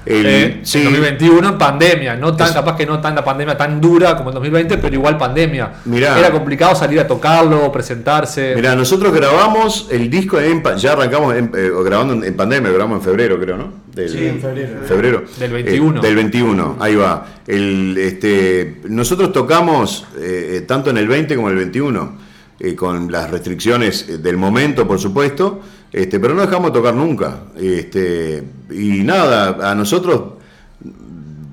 El- 0.05 0.25
eh, 0.25 0.59
sí. 0.63 0.79
En 0.79 0.85
2021 0.85 1.49
en 1.49 1.57
pandemia. 1.57 2.15
No 2.15 2.35
tan, 2.35 2.47
Es- 2.47 2.53
capaz 2.53 2.75
que 2.75 2.85
no 2.85 2.99
tan 2.99 3.13
la 3.15 3.23
pandemia 3.23 3.55
tan 3.55 3.79
dura 3.79 4.17
como 4.17 4.29
en 4.29 4.35
2020, 4.35 4.77
pero 4.77 4.95
igual 4.95 5.17
pandemia. 5.17 5.73
Mirá. 5.85 6.17
Era 6.17 6.31
complicado 6.31 6.75
salir 6.75 6.99
a 6.99 7.07
tocarlo, 7.07 7.71
presentarse. 7.71 8.53
Mira, 8.55 8.75
nosotros 8.75 9.13
grabamos 9.13 9.87
el 9.91 10.09
disco, 10.09 10.39
en 10.39 10.63
ya 10.77 10.93
arrancamos 10.93 11.35
en- 11.35 11.51
eh, 11.55 11.69
grabando 11.85 12.25
en, 12.25 12.35
pandemia, 12.35 12.69
lo 12.69 12.75
grabamos 12.75 12.99
en 12.99 13.03
febrero, 13.05 13.39
creo, 13.39 13.57
¿no? 13.57 13.73
Del, 13.93 14.09
Sí, 14.09 14.25
en 14.25 14.39
febrero. 14.41 14.69
febrero. 14.87 15.23
Del 15.37 15.51
21. 15.51 15.99
Eh, 15.99 16.07
del 16.07 16.15
21, 16.15 16.77
ahí 16.79 16.95
va. 16.95 17.27
El, 17.45 17.95
este, 17.97 18.77
nosotros 18.89 19.31
tocamos 19.33 20.05
eh, 20.17 20.55
eh, 20.57 20.61
tanto 20.61 20.89
en 20.89 20.97
el 20.97 21.07
20 21.07 21.35
como 21.35 21.47
en 21.49 21.53
el 21.53 21.59
21, 21.59 22.17
eh, 22.59 22.75
con 22.75 23.11
las 23.11 23.29
restricciones 23.29 24.23
del 24.23 24.37
momento, 24.37 24.87
por 24.87 24.99
supuesto, 24.99 25.61
este, 25.91 26.19
pero 26.19 26.33
no 26.33 26.41
dejamos 26.41 26.71
de 26.71 26.79
tocar 26.79 26.93
nunca. 26.93 27.39
Este, 27.57 28.43
y 28.71 29.03
nada, 29.03 29.71
a 29.71 29.75
nosotros 29.75 30.33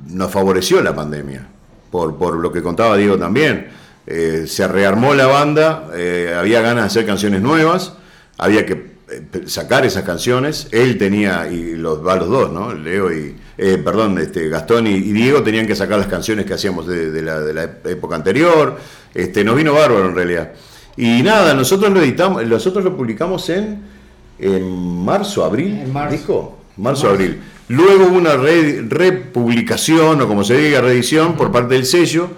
nos 0.06 0.30
favoreció 0.30 0.82
la 0.82 0.94
pandemia, 0.94 1.46
por, 1.90 2.16
por 2.16 2.36
lo 2.36 2.52
que 2.52 2.62
contaba 2.62 2.96
Diego 2.96 3.18
también. 3.18 3.68
Eh, 4.06 4.46
se 4.46 4.66
rearmó 4.66 5.12
la 5.12 5.26
banda, 5.26 5.90
eh, 5.94 6.34
había 6.34 6.62
ganas 6.62 6.84
de 6.84 6.86
hacer 6.86 7.06
canciones 7.06 7.42
nuevas, 7.42 7.92
había 8.38 8.64
que 8.64 8.92
eh, 9.10 9.22
sacar 9.46 9.84
esas 9.84 10.04
canciones. 10.04 10.68
Él 10.70 10.96
tenía, 10.96 11.48
y 11.50 11.74
los, 11.74 12.06
va 12.06 12.16
los 12.16 12.28
dos, 12.28 12.50
¿no? 12.50 12.72
Leo 12.72 13.12
y, 13.12 13.36
perdón, 13.56 14.18
este, 14.18 14.48
Gastón 14.48 14.86
y, 14.86 15.00
Diego 15.00 15.42
tenían 15.42 15.66
que 15.66 15.76
sacar 15.76 15.98
las 15.98 16.06
canciones 16.06 16.46
que 16.46 16.54
hacíamos 16.54 16.86
de, 16.86 17.10
de 17.10 17.22
la, 17.22 17.40
de 17.40 17.52
la 17.52 17.64
época 17.64 18.14
anterior. 18.14 18.78
Este, 19.12 19.44
nos 19.44 19.56
vino 19.56 19.74
bárbaro 19.74 20.08
en 20.08 20.14
realidad. 20.14 20.52
Y 20.96 21.22
nada, 21.22 21.54
nosotros 21.54 21.92
lo 21.92 22.00
editamos, 22.00 22.44
nosotros 22.46 22.84
lo 22.84 22.96
publicamos 22.96 23.48
en, 23.50 23.97
en 24.38 25.04
marzo, 25.04 25.44
abril, 25.44 25.78
En 25.82 25.92
marzo. 25.92 26.12
disco, 26.16 26.58
marzo, 26.76 27.08
abril. 27.08 27.40
Luego 27.68 28.06
hubo 28.06 28.16
una 28.16 28.34
re- 28.36 28.82
republicación, 28.88 30.20
o 30.22 30.28
como 30.28 30.42
se 30.44 30.56
diga, 30.56 30.80
reedición 30.80 31.34
por 31.34 31.52
parte 31.52 31.74
del 31.74 31.84
sello, 31.84 32.30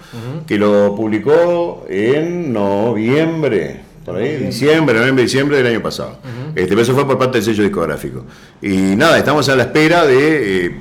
que 0.47 0.57
lo 0.57 0.93
publicó 0.95 1.85
en 1.89 2.51
noviembre, 2.51 3.81
por 4.05 4.17
ahí, 4.17 4.37
diciembre, 4.37 4.97
noviembre, 4.99 5.23
diciembre 5.23 5.57
del 5.57 5.67
año 5.67 5.81
pasado. 5.81 6.17
este, 6.55 6.67
pero 6.69 6.81
eso 6.81 6.93
fue 6.93 7.05
por 7.07 7.17
parte 7.17 7.37
del 7.37 7.45
sello 7.45 7.63
discográfico. 7.63 8.25
Y 8.61 8.95
nada, 8.95 9.17
estamos 9.17 9.47
a 9.49 9.55
la 9.55 9.63
espera 9.63 10.05
de 10.05 10.65
eh, 10.65 10.71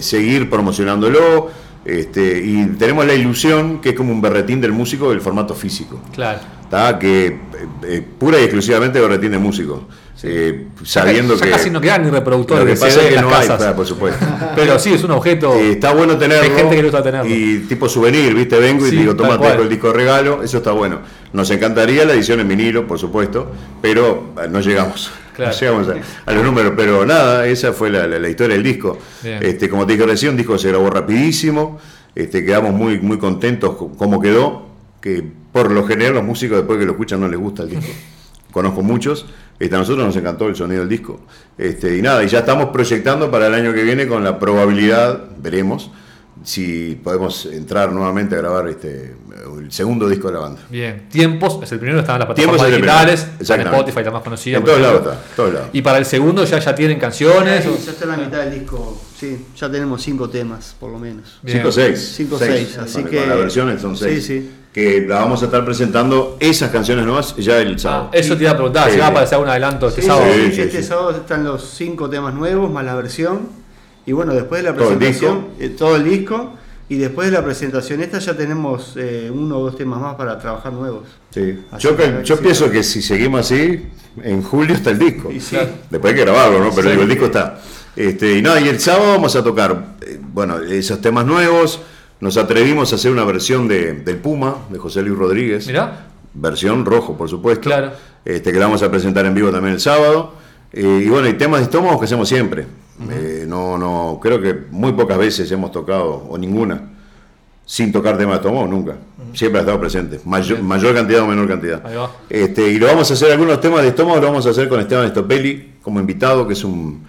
seguir 0.00 0.48
promocionándolo. 0.48 1.50
Este, 1.84 2.38
y 2.44 2.64
tenemos 2.78 3.04
la 3.04 3.12
ilusión 3.14 3.80
que 3.80 3.88
es 3.90 3.94
como 3.96 4.12
un 4.12 4.20
berretín 4.20 4.60
del 4.60 4.70
músico 4.70 5.10
del 5.10 5.20
formato 5.20 5.52
físico. 5.52 6.00
Claro. 6.14 6.38
¿Tá? 6.72 6.98
que 6.98 7.26
eh, 7.26 7.36
eh, 7.84 8.02
pura 8.18 8.40
y 8.40 8.44
exclusivamente 8.44 8.98
berretín 9.00 9.30
de 9.30 9.38
músico. 9.38 9.86
Eh, 10.24 10.66
sabiendo 10.84 11.34
ya 11.34 11.44
que. 11.46 11.50
casi 11.50 11.68
no 11.68 11.80
quedan 11.80 12.04
ni 12.04 12.10
reproductores 12.10 12.64
Lo 12.64 12.72
que 12.72 12.78
pasa 12.80 13.02
es 13.02 13.14
que 13.14 13.20
no 13.20 13.34
hay, 13.34 13.46
claro, 13.46 13.74
por 13.76 13.84
supuesto. 13.86 14.24
Pero 14.54 14.78
sí, 14.78 14.94
es 14.94 15.02
un 15.02 15.10
objeto. 15.10 15.52
Eh, 15.54 15.72
está 15.72 15.92
bueno 15.92 16.16
tenerlo. 16.16 16.44
Hay 16.44 16.50
gente 16.60 16.76
que 16.76 16.82
gusta 16.82 17.02
tenerlo. 17.02 17.28
Y 17.28 17.64
tipo 17.68 17.88
souvenir, 17.88 18.32
¿viste? 18.34 18.56
Vengo 18.58 18.86
y 18.86 18.90
Sí, 18.90 18.96
digo, 18.98 19.16
tal 19.16 19.26
toma, 19.26 19.32
te 19.32 19.38
cual. 19.38 19.50
dejo 19.52 19.62
el 19.64 19.68
disco 19.68 19.88
de 19.88 19.94
regalo. 19.94 20.42
Eso 20.44 20.58
está 20.58 20.70
bueno. 20.70 21.00
Nos 21.32 21.50
encantaría 21.50 22.04
la 22.04 22.12
edición 22.14 22.38
en 22.40 22.46
vinilo, 22.48 22.86
por 22.86 22.98
supuesto, 23.00 23.50
pero 23.80 24.32
no 24.50 24.60
llegamos. 24.60 25.10
Claro. 25.32 25.50
No 25.50 25.58
llegamos 25.58 25.88
a, 25.88 26.30
a 26.30 26.34
los 26.34 26.44
números. 26.44 26.74
Pero 26.76 27.06
nada, 27.06 27.46
esa 27.46 27.72
fue 27.72 27.88
la, 27.88 28.06
la- 28.06 28.18
la 28.18 28.28
historia 28.28 28.54
del 28.54 28.62
disco. 28.62 28.98
Bien. 29.22 29.38
Este, 29.40 29.66
como 29.70 29.86
te 29.86 29.94
dije 29.94 30.04
recién, 30.04 30.32
un 30.32 30.36
disco 30.36 30.52
que 30.52 30.58
se 30.58 30.68
grabó 30.68 30.90
rapidísimo. 30.90 31.80
Este, 32.14 32.44
quedamos 32.44 32.74
muy, 32.74 32.98
muy 33.00 33.16
contentos 33.18 33.74
con 33.76 33.94
cómo 33.96 34.20
quedó. 34.20 34.66
Que 35.02 35.22
por 35.52 35.70
lo 35.70 35.86
general 35.86 36.14
los 36.14 36.24
músicos 36.24 36.56
después 36.56 36.78
que 36.78 36.86
lo 36.86 36.92
escuchan 36.92 37.20
no 37.20 37.28
les 37.28 37.38
gusta 37.38 37.64
el 37.64 37.70
disco. 37.70 37.92
Conozco 38.52 38.82
muchos. 38.82 39.26
Este, 39.58 39.76
a 39.76 39.78
nosotros 39.78 40.06
nos 40.06 40.16
encantó 40.16 40.48
el 40.48 40.56
sonido 40.56 40.80
del 40.80 40.88
disco. 40.88 41.20
Este, 41.58 41.98
y 41.98 42.02
nada, 42.02 42.24
y 42.24 42.28
ya 42.28 42.40
estamos 42.40 42.70
proyectando 42.70 43.30
para 43.30 43.48
el 43.48 43.54
año 43.54 43.74
que 43.74 43.82
viene 43.82 44.08
con 44.08 44.24
la 44.24 44.38
probabilidad, 44.38 45.20
veremos, 45.38 45.90
si 46.44 46.98
podemos 47.02 47.46
entrar 47.46 47.92
nuevamente 47.92 48.34
a 48.34 48.38
grabar 48.38 48.68
este, 48.68 49.14
el 49.58 49.70
segundo 49.72 50.08
disco 50.08 50.28
de 50.28 50.34
la 50.34 50.40
banda. 50.40 50.60
Bien. 50.70 51.08
Tiempos 51.10 51.58
es 51.62 51.72
el 51.72 51.78
primero, 51.78 52.00
están 52.00 52.20
en 52.20 52.28
las 52.28 52.34
Tiempos 52.34 52.56
plataformas 52.58 53.06
es 53.08 53.16
digitales, 53.16 53.26
en. 53.60 53.66
Spotify, 53.74 54.04
la 54.04 54.10
más 54.10 54.22
conocida. 54.22 54.58
En 54.58 54.64
todos 54.64 54.80
lados 54.80 55.00
está, 55.00 55.20
todos 55.36 55.54
lados. 55.54 55.68
Y 55.72 55.82
para 55.82 55.98
el 55.98 56.04
segundo 56.04 56.44
ya, 56.44 56.58
ya 56.58 56.74
tienen 56.74 56.98
canciones. 56.98 57.66
o- 57.66 57.76
ya 57.84 57.90
está 57.92 58.04
en 58.04 58.10
la 58.10 58.16
mitad 58.16 58.38
del 58.44 58.60
disco, 58.60 59.00
sí, 59.18 59.46
ya 59.56 59.70
tenemos 59.70 60.02
cinco 60.02 60.28
temas, 60.28 60.74
por 60.78 60.90
lo 60.90 60.98
menos. 60.98 61.38
Bien. 61.42 61.58
5 61.58 61.68
o 61.68 61.72
6. 61.72 62.12
Cinco 62.16 62.36
o 62.36 62.38
seis, 62.38 62.78
así 62.78 63.04
que- 63.04 63.26
Las 63.26 63.38
versiones 63.38 63.80
son 63.80 63.96
6. 63.96 64.24
Sí, 64.26 64.40
sí. 64.40 64.50
Que 64.72 65.02
la 65.06 65.16
vamos 65.16 65.42
a 65.42 65.44
estar 65.44 65.62
presentando 65.66 66.38
esas 66.40 66.70
canciones 66.70 67.04
nuevas 67.04 67.36
ya 67.36 67.58
el 67.58 67.74
Ah, 67.74 67.78
sábado. 67.78 68.10
eso 68.14 68.36
te 68.38 68.44
iba 68.44 68.52
a 68.52 68.56
preguntar, 68.56 68.86
Sí, 68.88 68.92
si 68.94 68.98
va 69.00 69.04
a 69.04 69.08
sí. 69.08 69.12
aparecer 69.12 69.34
algún 69.34 69.50
adelanto 69.50 69.88
este 69.88 70.00
Sí, 70.00 70.06
sábado. 70.06 70.26
sí. 70.34 70.52
sí, 70.52 70.60
este 70.62 70.82
sábado 70.82 71.10
están 71.10 71.44
los 71.44 71.62
cinco 71.74 72.08
temas 72.08 72.32
nuevos 72.32 72.70
más 72.72 72.82
la 72.84 72.94
versión. 72.94 73.61
Y 74.06 74.12
bueno, 74.12 74.34
después 74.34 74.62
de 74.62 74.70
la 74.70 74.76
Todo 74.76 74.90
el 74.92 74.98
presentación, 74.98 75.46
eh, 75.58 75.68
todo 75.70 75.96
el 75.96 76.04
disco. 76.04 76.54
Y 76.88 76.96
después 76.96 77.30
de 77.30 77.32
la 77.38 77.42
presentación 77.44 78.02
esta 78.02 78.18
ya 78.18 78.36
tenemos 78.36 78.94
eh, 78.96 79.30
uno 79.32 79.58
o 79.58 79.64
dos 79.64 79.76
temas 79.78 79.98
más 80.00 80.14
para 80.16 80.38
trabajar 80.38 80.72
nuevos. 80.74 81.04
Sí. 81.30 81.60
Así 81.70 81.84
Yo, 81.88 81.96
que, 81.96 82.02
que- 82.02 82.24
yo 82.24 82.36
sí. 82.36 82.42
pienso 82.42 82.70
que 82.70 82.82
si 82.82 83.00
seguimos 83.00 83.40
así, 83.40 83.86
en 84.22 84.42
julio 84.42 84.74
está 84.74 84.90
el 84.90 84.98
disco. 84.98 85.30
Y 85.32 85.40
sí. 85.40 85.56
Después 85.88 86.12
hay 86.12 86.18
que 86.18 86.24
grabarlo, 86.24 86.58
¿no? 86.58 86.70
Pero 86.74 86.82
Sí. 86.88 86.90
digo, 86.90 87.02
el 87.04 87.08
disco 87.08 87.26
está. 87.26 87.60
Este, 87.96 88.36
y 88.38 88.42
nada, 88.42 88.60
y 88.60 88.68
el 88.68 88.78
sábado 88.80 89.12
vamos 89.12 89.34
a 89.36 89.42
tocar, 89.44 89.94
eh, 90.02 90.18
bueno, 90.20 90.58
esos 90.58 91.00
temas 91.00 91.24
nuevos. 91.24 91.80
Nos 92.20 92.36
atrevimos 92.36 92.92
a 92.92 92.96
hacer 92.96 93.10
una 93.10 93.24
versión 93.24 93.68
de, 93.68 93.94
del 93.94 94.16
Puma, 94.16 94.56
de 94.70 94.78
José 94.78 95.02
Luis 95.02 95.18
Rodríguez. 95.18 95.66
Mirá. 95.68 96.06
Versión 96.34 96.84
rojo, 96.84 97.16
por 97.16 97.28
supuesto. 97.28 97.62
Claro. 97.62 97.92
Este, 98.24 98.52
que 98.52 98.58
la 98.58 98.66
vamos 98.66 98.82
a 98.82 98.90
presentar 98.90 99.24
en 99.26 99.34
vivo 99.34 99.50
también 99.50 99.74
el 99.74 99.80
sábado. 99.80 100.34
Eh, 100.72 101.02
y 101.04 101.08
bueno, 101.08 101.28
y 101.28 101.34
temas 101.34 101.60
de 101.60 101.64
estómago 101.64 101.98
que 101.98 102.06
hacemos 102.06 102.28
siempre. 102.28 102.66
Eh, 103.10 103.44
no, 103.46 103.76
no, 103.76 104.18
creo 104.22 104.40
que 104.40 104.54
muy 104.70 104.92
pocas 104.92 105.18
veces 105.18 105.50
hemos 105.50 105.72
tocado, 105.72 106.26
o 106.28 106.38
ninguna, 106.38 106.80
sin 107.64 107.90
tocar 107.92 108.16
temas 108.16 108.34
de 108.34 108.46
estómago, 108.46 108.66
nunca. 108.66 108.96
Siempre 109.34 109.60
ha 109.60 109.62
estado 109.62 109.80
presente. 109.80 110.20
Mayor, 110.24 110.62
mayor 110.62 110.94
cantidad 110.94 111.22
o 111.22 111.26
menor 111.26 111.48
cantidad. 111.48 111.84
Ahí 111.86 111.96
va. 111.96 112.10
Este, 112.28 112.68
y 112.68 112.78
lo 112.78 112.86
vamos 112.86 113.10
a 113.10 113.14
hacer, 113.14 113.32
algunos 113.32 113.60
temas 113.60 113.82
de 113.82 113.88
estómago 113.88 114.20
lo 114.20 114.26
vamos 114.26 114.46
a 114.46 114.50
hacer 114.50 114.68
con 114.68 114.80
Esteban 114.80 115.08
Stopelli 115.08 115.74
como 115.82 115.98
invitado, 116.00 116.46
que 116.46 116.52
es 116.52 116.64
un 116.64 117.04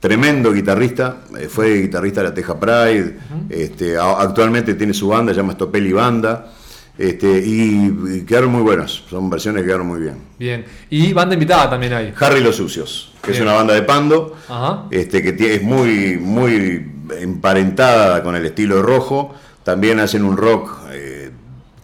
tremendo 0.00 0.52
guitarrista, 0.52 1.18
eh, 1.38 1.48
fue 1.48 1.82
guitarrista 1.82 2.22
de 2.22 2.28
la 2.28 2.34
Teja 2.34 2.58
Pride, 2.58 3.18
este, 3.48 3.96
actualmente 3.98 4.74
tiene 4.74 4.94
su 4.94 5.08
banda, 5.08 5.32
se 5.32 5.40
llama 5.40 5.54
Stopelli 5.54 5.92
Banda, 5.92 6.52
este, 6.98 7.38
y, 7.38 7.94
y 8.16 8.20
quedaron 8.22 8.50
muy 8.50 8.62
buenas, 8.62 9.02
son 9.08 9.30
versiones 9.30 9.62
que 9.62 9.68
quedaron 9.68 9.86
muy 9.86 10.00
bien. 10.00 10.16
Bien. 10.38 10.64
Y 10.90 11.12
banda 11.12 11.34
invitada 11.34 11.70
también 11.70 11.92
hay. 11.92 12.12
Harry 12.18 12.40
Los 12.40 12.56
Sucios, 12.56 13.12
que 13.22 13.30
es 13.30 13.40
una 13.40 13.52
banda 13.52 13.72
de 13.74 13.82
pando, 13.82 14.36
Ajá. 14.48 14.86
este, 14.90 15.22
que 15.22 15.54
es 15.54 15.62
muy, 15.62 16.18
muy 16.18 16.90
emparentada 17.20 18.22
con 18.22 18.34
el 18.34 18.44
estilo 18.44 18.76
de 18.76 18.82
rojo. 18.82 19.34
También 19.62 20.00
hacen 20.00 20.24
un 20.24 20.36
rock 20.36 20.70
eh, 20.90 21.30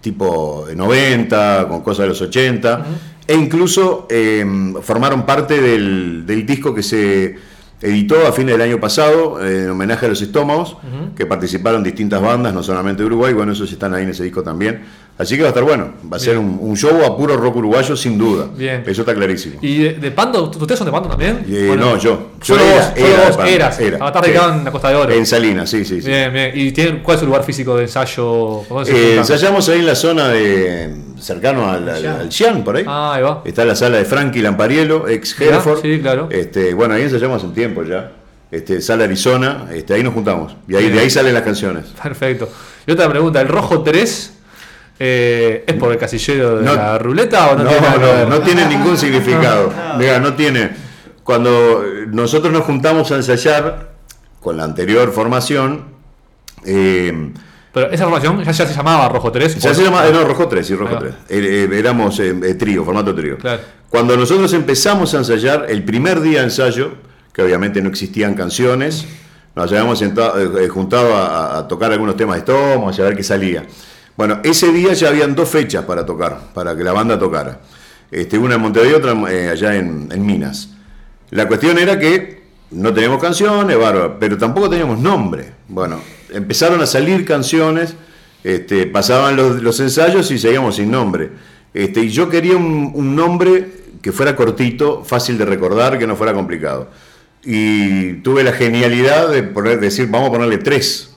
tipo 0.00 0.64
de 0.66 0.75
90, 0.75 1.68
con 1.68 1.83
cosas 1.83 2.04
de 2.04 2.09
los 2.09 2.21
80. 2.21 2.85
E 3.26 3.35
incluso 3.35 4.06
eh, 4.11 4.44
formaron 4.83 5.25
parte 5.25 5.61
del, 5.61 6.25
del 6.26 6.44
disco 6.44 6.75
que 6.75 6.83
se 6.83 7.37
editó 7.80 8.26
a 8.26 8.33
fines 8.33 8.52
del 8.52 8.62
año 8.62 8.80
pasado, 8.80 9.44
eh, 9.44 9.64
en 9.64 9.71
homenaje 9.71 10.06
a 10.06 10.09
los 10.09 10.23
estómagos, 10.23 10.76
que 11.14 11.26
participaron 11.26 11.83
distintas 11.83 12.21
bandas, 12.23 12.54
no 12.54 12.62
solamente 12.62 13.02
de 13.02 13.06
Uruguay. 13.06 13.35
Bueno, 13.35 13.52
esos 13.52 13.71
están 13.71 13.92
ahí 13.94 14.04
en 14.04 14.11
ese 14.11 14.25
disco 14.25 14.42
también. 14.42 14.83
Así 15.16 15.37
que 15.37 15.42
va 15.42 15.49
a 15.49 15.50
estar 15.50 15.62
bueno. 15.62 15.92
Va 16.12 16.16
a 16.16 16.21
ser 16.21 16.37
un, 16.37 16.59
un 16.61 16.76
show 16.76 17.04
a 17.04 17.16
puro 17.16 17.37
rock 17.37 17.54
uruguayo, 17.56 17.97
sin 17.97 18.18
duda. 18.18 18.49
Bien. 18.56 18.83
Eso 18.85 19.02
está 19.02 19.14
clarísimo. 19.14 19.59
¿Y 19.62 19.78
de, 19.78 19.92
de 19.94 20.11
Pando? 20.11 20.44
¿Ustedes 20.50 20.76
son 20.76 20.87
de 20.87 20.90
Pando 20.90 21.09
también? 21.09 21.44
Eh, 21.49 21.71
¿O 21.73 21.76
no, 21.76 21.97
yo. 21.99 22.30
Yo 22.42 22.56
Solo 22.56 22.62
era- 22.64 22.75
vos, 22.75 22.92
era 22.97 23.25
vos 23.28 23.37
Pando, 23.37 23.52
eras. 23.52 23.78
era, 23.80 24.06
estás 24.09 24.25
sí. 24.26 24.33
en 24.33 24.64
la 24.64 24.71
Costa 24.73 24.88
de 24.88 24.94
Oro. 24.97 25.12
En 25.12 25.25
Salinas, 25.25 25.71
sí, 25.71 25.85
sí, 25.85 26.02
sí. 26.02 26.09
Bien, 26.09 26.33
bien. 26.33 26.50
¿Y 26.54 26.73
tienen, 26.73 27.00
cuál 27.04 27.14
es 27.14 27.21
su 27.21 27.26
lugar 27.26 27.44
físico 27.44 27.76
de 27.76 27.85
ensayo? 27.85 28.62
¿Por 28.68 28.78
dónde 28.85 28.90
se 28.90 29.14
Eh, 29.14 29.16
ensayamos 29.18 29.68
ahí 29.68 29.78
en 29.78 29.87
la 29.87 29.94
zona 29.94 30.28
de, 30.30 30.94
cercano 31.21 31.71
al, 31.71 31.88
al, 31.88 32.06
al 32.06 32.33
Xi'an, 32.33 32.64
por 32.64 32.75
ahí. 32.76 32.85
Ah, 32.85 33.14
ahí 33.14 33.23
va. 33.23 33.42
Está 33.44 33.64
la 33.64 33.76
sala 33.76 33.99
de 33.99 34.04
Frankie 34.06 34.42
Lampariello, 34.42 35.06
ex 35.06 35.40
Hereford. 35.40 35.80
sí, 35.83 36.00
claro. 36.00 36.26
Este, 36.33 36.75
bueno, 36.75 36.94
ahí 36.94 37.02
ensayamos 37.02 37.37
hace 37.37 37.47
un 37.47 37.54
tiempo 37.54 37.85
ya. 37.85 38.11
Este, 38.50 38.80
sala 38.80 39.04
Arizona, 39.04 39.66
este, 39.73 39.94
ahí 39.94 40.02
nos 40.02 40.12
juntamos. 40.12 40.56
Y 40.68 40.75
ahí, 40.75 40.83
Bien. 40.85 40.94
de 40.97 41.00
ahí 41.02 41.11
salen 41.11 41.35
las 41.35 41.42
canciones. 41.44 41.85
Perfecto. 42.02 42.49
Y 42.85 42.90
otra 42.90 43.09
pregunta, 43.09 43.40
¿el 43.40 43.47
rojo 43.49 43.83
3 43.83 44.33
eh, 44.98 45.64
es 45.66 45.74
por 45.74 45.90
el 45.92 45.98
casillero 45.98 46.58
de 46.58 46.64
No. 46.64 46.74
la 46.74 46.98
ruleta 46.98 47.50
o 47.50 47.56
no, 47.56 47.64
No, 47.64 47.70
tiene 47.70 47.88
nada 47.88 48.24
no, 48.24 48.30
no 48.30 48.40
tiene 48.40 48.66
ningún 48.66 48.96
significado. 48.96 49.72
Mira, 49.98 50.18
no 50.20 50.34
tiene. 50.34 50.70
Cuando 51.22 51.82
nosotros 52.08 52.52
nos 52.52 52.62
juntamos 52.64 53.10
a 53.10 53.16
ensayar 53.16 53.94
con 54.40 54.56
la 54.56 54.64
anterior 54.64 55.10
formación, 55.12 55.84
eh, 56.66 57.32
Pero 57.72 57.90
esa 57.90 58.04
formación 58.04 58.44
ya, 58.44 58.52
ya 58.52 58.66
se 58.66 58.74
llamaba 58.74 59.08
rojo 59.08 59.32
3. 59.32 59.58
ya 59.58 59.74
se 59.74 59.82
llama, 59.82 60.06
eh, 60.06 60.12
no, 60.12 60.22
Rojo 60.24 60.46
3, 60.48 60.66
sí, 60.66 60.74
Rojo 60.74 60.96
Ahí 60.96 61.02
va. 61.08 61.16
3. 61.26 61.44
Eh, 61.44 61.68
éramos 61.72 62.20
trío, 62.58 62.84
formato 62.84 63.14
trío. 63.14 63.38
Claro. 63.38 63.62
Cuando 63.88 64.16
nosotros 64.16 64.52
empezamos 64.52 65.14
a 65.14 65.18
ensayar, 65.18 65.66
el 65.68 65.82
primer 65.84 66.20
día 66.20 66.38
de 66.40 66.44
ensayo, 66.46 66.92
que 67.32 67.42
obviamente 67.42 67.80
no 67.80 67.88
existían 67.88 68.34
canciones, 68.34 69.06
nos 69.56 69.70
habíamos 69.70 69.98
sentado, 69.98 70.34
juntado 70.68 71.14
a, 71.16 71.58
a 71.58 71.68
tocar 71.68 71.92
algunos 71.92 72.16
temas 72.16 72.36
de 72.36 72.52
y 72.96 73.00
a 73.00 73.04
ver 73.04 73.16
qué 73.16 73.22
salía. 73.22 73.64
Bueno, 74.16 74.40
ese 74.44 74.73
día 74.73 74.92
ya 74.92 75.09
habían 75.09 75.35
dos 75.35 75.49
fechas 75.49 75.85
para 75.85 76.06
tocar, 76.06 76.52
para 76.54 76.76
que 76.76 76.85
la 76.85 76.92
banda 76.92 77.18
tocara. 77.18 77.61
Este, 78.11 78.38
una 78.38 78.54
en 78.54 78.61
Montevideo 78.61 78.92
y 78.92 78.94
otra 78.94 79.33
eh, 79.33 79.49
allá 79.49 79.75
en, 79.75 80.09
Minas. 80.25 80.71
La 81.30 81.49
cuestión 81.49 81.78
era 81.78 81.99
que 81.99 82.44
no 82.71 82.94
teníamos 82.94 83.21
canciones, 83.21 83.76
bárbaro, 83.76 84.16
pero 84.21 84.38
tampoco 84.38 84.71
teníamos 84.71 85.00
nombre. 85.00 85.52
Bueno, 85.66 86.00
empezaron 86.30 86.80
a 86.80 86.87
salir 86.87 87.25
canciones, 87.25 87.97
este, 88.44 88.87
pasaban 88.87 89.37
los, 89.37 89.80
ensayos 89.80 90.30
y 90.30 90.38
seguíamos 90.38 90.76
sin 90.76 90.92
nombre. 90.92 91.30
Este, 91.73 92.00
y 92.02 92.11
yo 92.11 92.28
quería 92.28 92.56
un, 92.56 92.92
un 92.94 93.16
nombre 93.16 93.66
que 94.00 94.12
fuera 94.12 94.37
cortito, 94.37 95.02
fácil 95.02 95.38
de 95.38 95.44
recordar, 95.44 95.99
que 95.99 96.06
no 96.06 96.14
fuera 96.14 96.33
complicado. 96.35 96.90
Y 97.42 98.14
tuve 98.23 98.44
la 98.44 98.52
genialidad 98.52 99.28
de 99.28 99.42
poner, 99.42 99.80
decir, 99.80 100.09
vamos 100.09 100.28
a 100.28 100.33
ponerle 100.33 100.59
tres, 100.59 101.11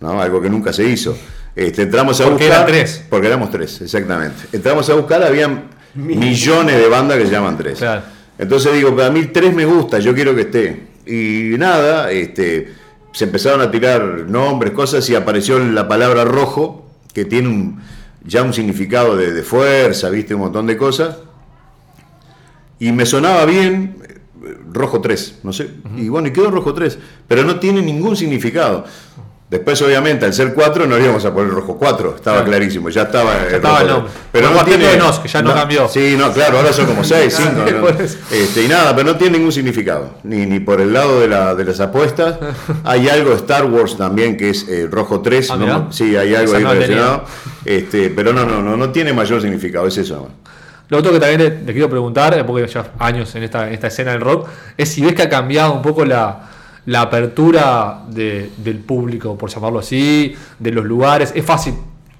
¿no? 0.00 0.20
algo 0.20 0.40
que 0.40 0.48
nunca 0.48 0.72
se 0.72 0.84
hizo. 0.88 1.16
Este, 1.54 1.82
entramos 1.82 2.20
a 2.20 2.24
Porque 2.24 2.44
buscar. 2.44 2.62
eran 2.62 2.66
tres. 2.66 3.04
Porque 3.10 3.26
éramos 3.26 3.50
tres, 3.50 3.80
exactamente. 3.82 4.36
Entramos 4.52 4.88
a 4.88 4.94
buscar, 4.94 5.22
habían 5.22 5.64
millones 5.94 6.76
de 6.78 6.88
bandas 6.88 7.18
que 7.18 7.26
se 7.26 7.30
llaman 7.32 7.58
tres. 7.58 7.78
Claro. 7.78 8.02
Entonces 8.38 8.72
digo, 8.74 9.00
a 9.02 9.10
mí 9.10 9.26
tres 9.26 9.54
me 9.54 9.64
gusta, 9.66 9.98
yo 9.98 10.14
quiero 10.14 10.34
que 10.34 10.42
esté. 10.42 10.86
Y 11.06 11.56
nada, 11.58 12.10
este, 12.10 12.72
se 13.12 13.24
empezaron 13.24 13.60
a 13.60 13.70
tirar 13.70 14.02
nombres, 14.28 14.72
cosas, 14.72 15.08
y 15.10 15.14
apareció 15.14 15.58
la 15.58 15.86
palabra 15.86 16.24
rojo, 16.24 16.90
que 17.12 17.24
tiene 17.26 17.48
un- 17.48 17.82
ya 18.24 18.42
un 18.42 18.54
significado 18.54 19.16
de, 19.16 19.32
de 19.32 19.42
fuerza, 19.42 20.08
viste, 20.08 20.34
un 20.34 20.42
montón 20.42 20.66
de 20.66 20.76
cosas. 20.76 21.18
Y 22.78 22.92
me 22.92 23.04
sonaba 23.06 23.44
bien, 23.44 23.96
eh, 24.08 24.56
rojo 24.72 25.00
3, 25.00 25.40
no 25.42 25.52
sé. 25.52 25.68
Y 25.96 26.08
bueno, 26.08 26.28
y 26.28 26.32
quedó 26.32 26.50
rojo 26.50 26.72
3, 26.74 26.98
pero 27.28 27.44
no 27.44 27.58
tiene 27.60 27.82
ningún 27.82 28.16
significado. 28.16 28.84
Después, 29.52 29.82
obviamente, 29.82 30.24
al 30.24 30.32
ser 30.32 30.54
4 30.54 30.86
no 30.86 30.98
íbamos 30.98 31.22
a 31.26 31.34
poner 31.34 31.52
rojo 31.52 31.76
4, 31.76 32.14
estaba 32.16 32.36
Claro. 32.38 32.48
clarísimo, 32.50 32.88
ya 32.88 33.02
estaba 33.02 33.34
estaba 33.50 33.80
rojo 33.82 34.04
tres. 34.04 34.14
Pero 34.32 34.50
no 34.50 34.64
tiene. 34.64 34.86
de 34.86 34.96
nos, 34.96 35.18
que 35.18 35.28
ya 35.28 35.42
no 35.42 35.52
cambió. 35.52 35.86
Sí, 35.88 36.14
no, 36.18 36.32
claro, 36.32 36.56
ahora 36.56 36.72
son 36.72 36.86
como 36.86 37.04
6, 37.04 37.34
5. 37.36 37.80
Por 37.82 38.00
eso. 38.00 38.16
Este, 38.30 38.64
y 38.64 38.68
nada, 38.68 38.96
pero 38.96 39.12
no 39.12 39.16
tiene 39.18 39.36
ningún 39.36 39.52
significado, 39.52 40.14
ni, 40.22 40.46
ni 40.46 40.58
por 40.58 40.80
el 40.80 40.94
lado 40.94 41.20
de, 41.20 41.28
la, 41.28 41.54
de 41.54 41.66
las 41.66 41.80
apuestas. 41.80 42.38
Hay 42.84 43.10
algo 43.10 43.28
de 43.28 43.36
Star 43.36 43.66
Wars 43.66 43.98
también 43.98 44.38
que 44.38 44.48
es 44.48 44.66
eh, 44.70 44.88
rojo 44.90 45.20
3. 45.20 45.50
Ah, 45.50 45.56
no 45.58 45.92
sí, 45.92 46.16
hay 46.16 46.34
algo 46.34 46.48
Esa 46.48 46.56
ahí 46.56 46.62
no 46.62 46.68
la 46.70 46.74
relacionado. 46.74 47.24
Este, 47.66 48.08
pero 48.08 48.32
no, 48.32 48.46
no, 48.46 48.62
no, 48.62 48.74
no 48.78 48.88
tiene 48.90 49.12
mayor 49.12 49.42
significado, 49.42 49.86
es 49.86 49.98
eso. 49.98 50.30
Lo 50.88 50.96
otro 50.96 51.12
que 51.12 51.20
también 51.20 51.40
le, 51.42 51.50
le 51.62 51.72
quiero 51.74 51.90
preguntar, 51.90 52.32
eh, 52.38 52.42
porque 52.44 52.66
ya 52.68 52.86
años 52.98 53.34
en 53.34 53.42
esta, 53.42 53.68
en 53.68 53.74
esta 53.74 53.88
escena 53.88 54.12
del 54.12 54.22
rock, 54.22 54.48
es 54.78 54.88
si 54.88 55.02
ves 55.02 55.12
que 55.14 55.22
ha 55.22 55.28
cambiado 55.28 55.74
un 55.74 55.82
poco 55.82 56.06
la, 56.06 56.51
la 56.86 57.02
apertura 57.02 58.02
de- 58.08 58.50
del 58.56 58.78
público, 58.78 59.36
por 59.38 59.50
llamarlo 59.50 59.78
así, 59.78 60.34
de 60.58 60.70
los 60.72 60.84
lugares. 60.84 61.32
Es 61.34 61.44
fácil 61.44 61.74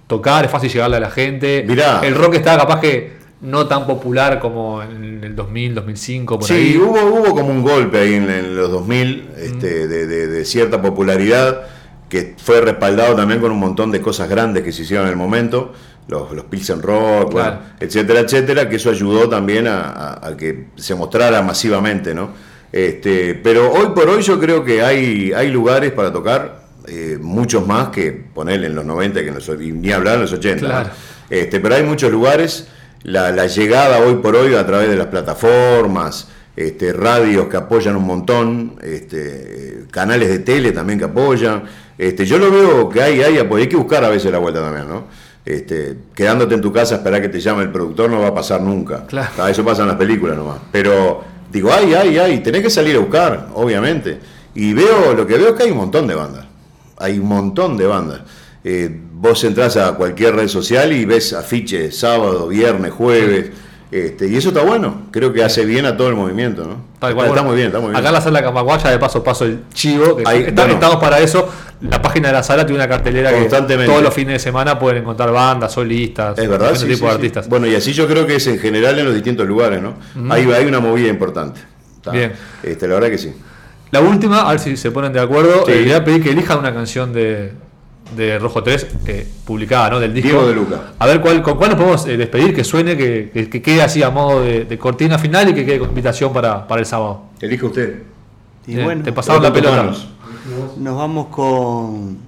tocar, 0.06 0.44
es 0.44 0.50
fácil 0.50 0.70
llegarle 0.70 0.96
a 0.96 1.00
la 1.00 1.10
gente. 1.10 1.64
Mirá. 1.66 2.00
El 2.02 2.14
rock 2.14 2.34
está 2.34 2.56
capaz 2.56 2.80
que 2.80 3.12
no 3.40 3.66
tan 3.66 3.86
popular 3.86 4.38
como 4.38 4.80
en 4.82 5.24
el 5.24 5.34
2000, 5.34 5.74
2005, 5.74 6.38
por 6.38 6.46
Sí, 6.46 6.54
ahí. 6.54 6.76
hubo, 6.76 7.00
hubo 7.06 7.34
como 7.34 7.48
un 7.50 7.62
golpe 7.62 7.98
ahí 7.98 8.14
en, 8.14 8.30
en 8.30 8.54
los 8.56 8.70
2000 8.70 9.30
este, 9.36 9.88
de, 9.88 10.06
de- 10.06 10.26
de 10.28 10.44
cierta 10.44 10.80
popularidad 10.80 11.62
que 12.08 12.34
fue 12.36 12.60
respaldado 12.60 13.16
también 13.16 13.40
con 13.40 13.50
un 13.50 13.58
montón 13.58 13.90
de 13.90 14.00
cosas 14.00 14.28
grandes 14.28 14.62
que 14.62 14.70
se 14.70 14.82
hicieron 14.82 15.06
en 15.06 15.12
el 15.12 15.16
momento, 15.18 15.72
los, 16.08 16.30
los 16.32 16.44
Pilsen 16.44 16.82
Rock, 16.82 17.32
bueno, 17.32 17.58
etcétera, 17.80 18.20
etcétera, 18.20 18.68
que 18.68 18.76
eso 18.76 18.90
ayudó 18.90 19.28
también 19.30 19.66
a, 19.66 19.80
a- 19.90 20.28
a 20.28 20.36
que 20.36 20.66
se 20.76 20.94
mostrara 20.94 21.40
masivamente, 21.42 22.14
¿no? 22.14 22.30
Este, 22.72 23.34
pero 23.34 23.70
hoy 23.70 23.88
por 23.94 24.08
hoy 24.08 24.22
yo 24.22 24.40
creo 24.40 24.64
que 24.64 24.82
hay, 24.82 25.32
hay 25.32 25.50
lugares 25.50 25.92
para 25.92 26.12
tocar, 26.12 26.62
eh, 26.88 27.18
muchos 27.20 27.66
más 27.66 27.90
que 27.90 28.12
ponerle 28.12 28.66
en 28.66 28.74
los 28.74 28.84
90, 28.84 29.20
que 29.20 29.64
y 29.64 29.72
ni 29.72 29.92
hablar 29.92 30.16
en 30.16 30.22
los 30.22 30.32
80. 30.32 30.62
¿no? 30.62 30.68
Claro. 30.68 30.90
Este, 31.28 31.60
pero 31.60 31.74
hay 31.74 31.82
muchos 31.82 32.10
lugares, 32.10 32.68
la, 33.02 33.30
la 33.30 33.46
llegada 33.46 33.98
hoy 33.98 34.16
por 34.16 34.34
hoy 34.34 34.54
a 34.54 34.66
través 34.66 34.88
de 34.88 34.96
las 34.96 35.06
plataformas, 35.06 36.28
este, 36.56 36.92
radios 36.92 37.48
que 37.48 37.56
apoyan 37.56 37.96
un 37.96 38.04
montón, 38.04 38.74
este, 38.82 39.84
canales 39.90 40.28
de 40.28 40.40
tele 40.40 40.72
también 40.72 40.98
que 40.98 41.06
apoyan. 41.06 41.64
Este, 41.96 42.24
yo 42.26 42.38
lo 42.38 42.50
veo 42.50 42.88
que 42.88 43.02
hay, 43.02 43.22
hay 43.22 43.38
apoyo, 43.38 43.62
hay 43.62 43.68
que 43.68 43.76
buscar 43.76 44.04
a 44.04 44.08
veces 44.08 44.32
la 44.32 44.38
vuelta 44.38 44.60
también, 44.60 44.88
¿no? 44.88 45.04
Este, 45.44 45.96
quedándote 46.14 46.54
en 46.54 46.60
tu 46.60 46.72
casa 46.72 46.96
esperar 46.96 47.20
que 47.20 47.28
te 47.28 47.40
llame 47.40 47.62
el 47.64 47.72
productor 47.72 48.08
no 48.08 48.20
va 48.20 48.28
a 48.28 48.34
pasar 48.34 48.60
nunca. 48.60 49.06
Claro. 49.06 49.46
Eso 49.48 49.64
pasa 49.64 49.82
en 49.82 49.88
las 49.88 49.96
películas 49.96 50.36
nomás. 50.36 50.58
Pero 50.70 51.31
digo, 51.52 51.70
ay, 51.72 51.94
ay, 51.94 52.18
ay, 52.18 52.38
tenés 52.38 52.62
que 52.62 52.70
salir 52.70 52.96
a 52.96 53.00
buscar, 53.00 53.50
obviamente. 53.54 54.18
Y 54.54 54.72
veo, 54.72 55.14
lo 55.14 55.26
que 55.26 55.36
veo 55.36 55.50
es 55.50 55.54
que 55.54 55.64
hay 55.64 55.70
un 55.70 55.76
montón 55.76 56.06
de 56.06 56.14
bandas. 56.14 56.46
Hay 56.96 57.18
un 57.18 57.28
montón 57.28 57.76
de 57.76 57.86
bandas. 57.86 58.22
Eh, 58.64 58.90
vos 59.12 59.42
entrás 59.44 59.76
a 59.76 59.94
cualquier 59.94 60.34
red 60.34 60.48
social 60.48 60.92
y 60.92 61.04
ves 61.04 61.32
afiches 61.32 61.98
sábado, 61.98 62.48
viernes, 62.48 62.92
jueves. 62.92 63.50
Este, 63.92 64.26
y 64.26 64.36
eso 64.36 64.48
está 64.48 64.62
bueno. 64.62 65.02
Creo 65.10 65.32
que 65.34 65.44
hace 65.44 65.66
bien 65.66 65.84
a 65.84 65.96
todo 65.96 66.08
el 66.08 66.14
movimiento, 66.16 66.62
¿no? 66.64 66.76
Tal 66.98 67.10
está, 67.10 67.14
cual, 67.14 67.26
está 67.28 67.42
bueno, 67.42 67.42
muy 67.44 67.56
bien, 67.56 67.66
está 67.66 67.78
muy 67.78 67.88
bien. 67.90 67.96
Acá 67.96 68.08
en 68.08 68.14
la 68.14 68.20
sala 68.22 68.42
Camaguaya, 68.42 68.90
de 68.90 68.98
paso 68.98 69.22
paso 69.22 69.44
el 69.44 69.64
chivo, 69.74 70.16
que 70.16 70.22
Ahí, 70.26 70.40
está- 70.44 70.62
bueno. 70.62 70.74
estamos 70.74 70.96
para 70.96 71.20
eso. 71.20 71.48
La 71.82 72.00
página 72.00 72.28
de 72.28 72.34
la 72.34 72.42
sala 72.42 72.64
tiene 72.64 72.78
una 72.82 72.88
cartelera 72.88 73.30
que 73.32 73.44
todos 73.84 74.02
los 74.02 74.14
fines 74.14 74.34
de 74.34 74.38
semana 74.38 74.78
pueden 74.78 75.02
encontrar 75.02 75.30
bandas, 75.30 75.72
solistas, 75.72 76.38
Es 76.38 76.48
verdad, 76.48 76.74
sí, 76.74 76.86
tipos 76.86 76.98
sí, 76.98 77.04
de 77.04 77.08
sí. 77.10 77.14
artistas. 77.14 77.48
Bueno, 77.48 77.66
y 77.66 77.74
así 77.74 77.92
yo 77.92 78.06
creo 78.08 78.26
que 78.26 78.36
es 78.36 78.46
en 78.46 78.58
general 78.58 78.98
en 78.98 79.04
los 79.04 79.14
distintos 79.14 79.46
lugares, 79.46 79.82
¿no? 79.82 79.94
hay, 80.32 80.50
hay 80.50 80.64
una 80.64 80.80
movida 80.80 81.08
importante. 81.08 81.60
Bien. 82.10 82.32
Este, 82.62 82.88
la 82.88 82.94
verdad 82.94 83.10
que 83.10 83.18
sí. 83.18 83.32
La 83.90 84.00
última, 84.00 84.48
a 84.48 84.52
ver 84.52 84.60
si 84.60 84.76
se 84.78 84.90
ponen 84.90 85.12
de 85.12 85.20
acuerdo, 85.20 85.68
eh, 85.68 85.74
le 85.80 85.82
voy 85.82 85.92
a 85.92 86.04
pedir 86.04 86.22
que 86.22 86.30
elijan 86.30 86.60
una 86.60 86.72
canción 86.72 87.12
de, 87.12 87.52
de 88.16 88.38
Rojo 88.38 88.62
3 88.62 88.86
eh, 89.06 89.26
publicada, 89.44 89.90
¿no? 89.90 90.00
Del 90.00 90.12
disco. 90.14 90.28
Diego 90.30 90.46
de 90.46 90.54
Luca. 90.54 90.92
A 90.98 91.06
ver 91.06 91.20
cuál, 91.20 91.42
con 91.42 91.56
cuál 91.56 91.70
nos 91.70 91.78
podemos 91.78 92.06
eh, 92.06 92.16
despedir, 92.16 92.54
que 92.54 92.64
suene, 92.64 92.96
que, 92.96 93.30
que- 93.32 93.48
que 93.50 93.62
quede 93.62 93.82
así 93.82 94.02
a 94.02 94.10
modo 94.10 94.42
de, 94.42 94.64
de 94.64 94.78
cortina 94.78 95.18
final 95.18 95.48
y 95.48 95.54
que 95.54 95.64
quede 95.64 95.78
con 95.78 95.88
invitación 95.88 96.32
para, 96.32 96.66
para 96.66 96.80
el 96.80 96.86
sábado. 96.86 97.22
Elija 97.40 97.66
usted. 97.66 98.02
Y 98.66 98.74
Bien, 98.74 98.84
bueno, 98.84 99.02
te 99.02 99.12
pasaron 99.12 99.42
la 99.42 99.52
pelota. 99.52 99.76
manos. 99.76 100.08
nos 100.78 100.96
vamos 100.96 101.26
con, 101.28 102.18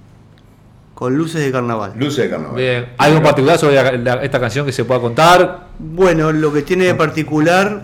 con 0.93 1.15
luces 1.17 1.41
de 1.43 1.51
carnaval. 1.51 1.93
Luces 1.97 2.25
de 2.25 2.29
carnaval. 2.29 2.55
Bien. 2.57 2.85
¿Algo 2.97 3.17
en 3.17 3.23
particular 3.23 3.57
sobre 3.57 3.75
la- 3.75 3.91
la- 3.93 4.23
esta 4.23 4.39
canción 4.39 4.65
que 4.65 4.71
se 4.71 4.83
pueda 4.85 4.99
contar? 5.01 5.67
Bueno, 5.79 6.31
lo 6.31 6.51
que 6.51 6.61
tiene 6.61 6.85
de 6.85 6.95
particular, 6.95 7.83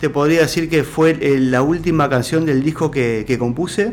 te 0.00 0.10
podría 0.10 0.40
decir 0.40 0.68
que 0.68 0.82
fue 0.84 1.10
eh, 1.20 1.38
la 1.38 1.62
última 1.62 2.08
canción 2.08 2.44
del 2.46 2.62
disco 2.64 2.90
que, 2.90 3.24
que 3.26 3.38
compuse. 3.38 3.92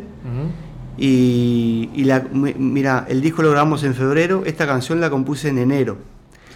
Y, 1.02 1.90
y 1.96 2.04
la, 2.04 2.20
mi- 2.32 2.54
mira, 2.56 3.06
el 3.08 3.22
disco 3.22 3.42
lo 3.42 3.52
grabamos 3.52 3.84
en 3.84 3.96
febrero, 3.96 4.44
esta 4.46 4.68
canción 4.68 5.00
la 5.00 5.10
compuse 5.10 5.48
en 5.50 5.58
enero. 5.60 5.98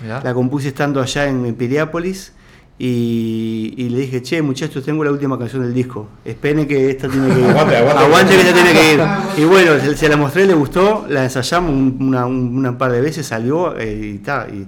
Mirá. 0.01 0.21
La 0.23 0.33
compuse 0.33 0.67
estando 0.67 1.01
allá 1.01 1.27
en, 1.27 1.45
en 1.45 1.55
Piriápolis 1.55 2.33
y, 2.77 3.73
y 3.77 3.89
le 3.89 3.99
dije, 3.99 4.21
che, 4.21 4.41
muchachos, 4.41 4.83
tengo 4.83 5.03
la 5.03 5.11
última 5.11 5.39
canción 5.39 5.61
del 5.61 5.73
disco. 5.73 6.09
Esperen 6.25 6.67
que 6.67 6.89
esta 6.89 7.07
tiene 7.07 7.33
que 7.33 7.39
ir. 7.39 7.45
Aguante, 7.47 7.77
aguante. 7.77 8.33
que 8.35 8.41
esta 8.41 8.53
tiene 8.53 8.73
que 8.73 8.93
ir. 8.95 8.99
Y 9.37 9.45
bueno, 9.45 9.79
se, 9.79 9.95
se 9.95 10.09
la 10.09 10.17
mostré, 10.17 10.45
le 10.45 10.53
gustó, 10.53 11.05
la 11.07 11.23
ensayamos 11.23 11.71
un- 11.71 11.97
una, 12.01 12.25
un- 12.25 12.57
una 12.57 12.77
par 12.77 12.91
de 12.91 12.99
veces, 13.01 13.25
salió 13.25 13.77
eh, 13.77 14.13
y 14.15 14.17
ta, 14.17 14.47
y, 14.51 14.67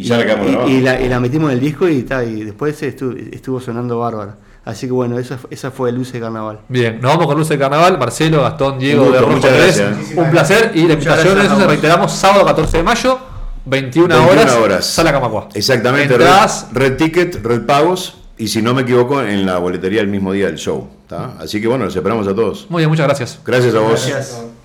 Y 0.00 0.04
ya 0.04 0.18
la 0.18 0.24
quedamos 0.26 0.70
y- 0.70 0.80
la, 0.82 1.00
y 1.00 1.08
la 1.08 1.18
metimos 1.18 1.50
en 1.50 1.54
el 1.58 1.60
disco 1.64 1.88
y, 1.88 2.02
ta, 2.02 2.22
y 2.24 2.44
después 2.44 2.80
estuvo, 2.82 3.12
estuvo 3.12 3.60
sonando 3.60 3.98
bárbara. 3.98 4.36
Así 4.66 4.86
que 4.86 4.92
bueno, 4.92 5.16
esa, 5.16 5.38
esa 5.48 5.70
fue 5.70 5.92
Luce 5.92 6.14
de 6.14 6.20
Carnaval. 6.20 6.58
Bien, 6.68 7.00
nos 7.00 7.12
vamos 7.12 7.28
con 7.28 7.38
Luces 7.38 7.50
de 7.50 7.58
Carnaval. 7.58 7.98
Marcelo, 7.98 8.42
Gastón, 8.42 8.80
Diego 8.80 9.04
gusto, 9.04 9.14
de 9.14 9.20
Rojo 9.20 9.32
muchas 9.34 9.52
3. 9.52 9.78
gracias. 9.78 10.16
Un 10.16 10.30
placer. 10.32 10.72
Y 10.74 10.86
la 10.88 10.94
invitación 10.94 11.34
gracias, 11.34 11.56
Raúl. 11.56 11.70
reiteramos 11.70 12.12
sábado 12.12 12.44
14 12.44 12.76
de 12.78 12.82
mayo, 12.82 13.18
21, 13.64 14.08
21 14.08 14.32
horas, 14.40 14.54
horas. 14.56 14.86
Sala 14.86 15.12
Camacua. 15.12 15.48
Exactamente, 15.54 16.14
Entradas, 16.14 16.66
red, 16.72 16.88
red 16.88 16.96
Ticket, 16.96 17.44
Red 17.44 17.64
Pagos, 17.64 18.16
y 18.36 18.48
si 18.48 18.60
no 18.60 18.74
me 18.74 18.82
equivoco, 18.82 19.22
en 19.22 19.46
la 19.46 19.58
boletería 19.58 20.00
el 20.00 20.08
mismo 20.08 20.32
día 20.32 20.46
del 20.46 20.56
show. 20.56 20.88
¿tá? 21.06 21.34
Así 21.38 21.60
que 21.60 21.68
bueno, 21.68 21.84
los 21.84 21.94
esperamos 21.94 22.26
a 22.26 22.34
todos. 22.34 22.66
Muy 22.68 22.80
bien, 22.80 22.90
muchas 22.90 23.06
gracias. 23.06 23.38
Gracias 23.44 23.72
a 23.72 23.78
vos. 23.78 24.08
No 24.08 24.55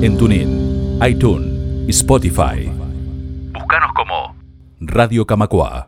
en 0.00 0.16
TuneIn, 0.16 1.00
iTunes 1.04 1.88
y 1.88 1.90
Spotify. 1.90 2.70
Búscanos 3.52 3.92
como 3.96 4.36
Radio 4.80 5.26
Camacua. 5.26 5.87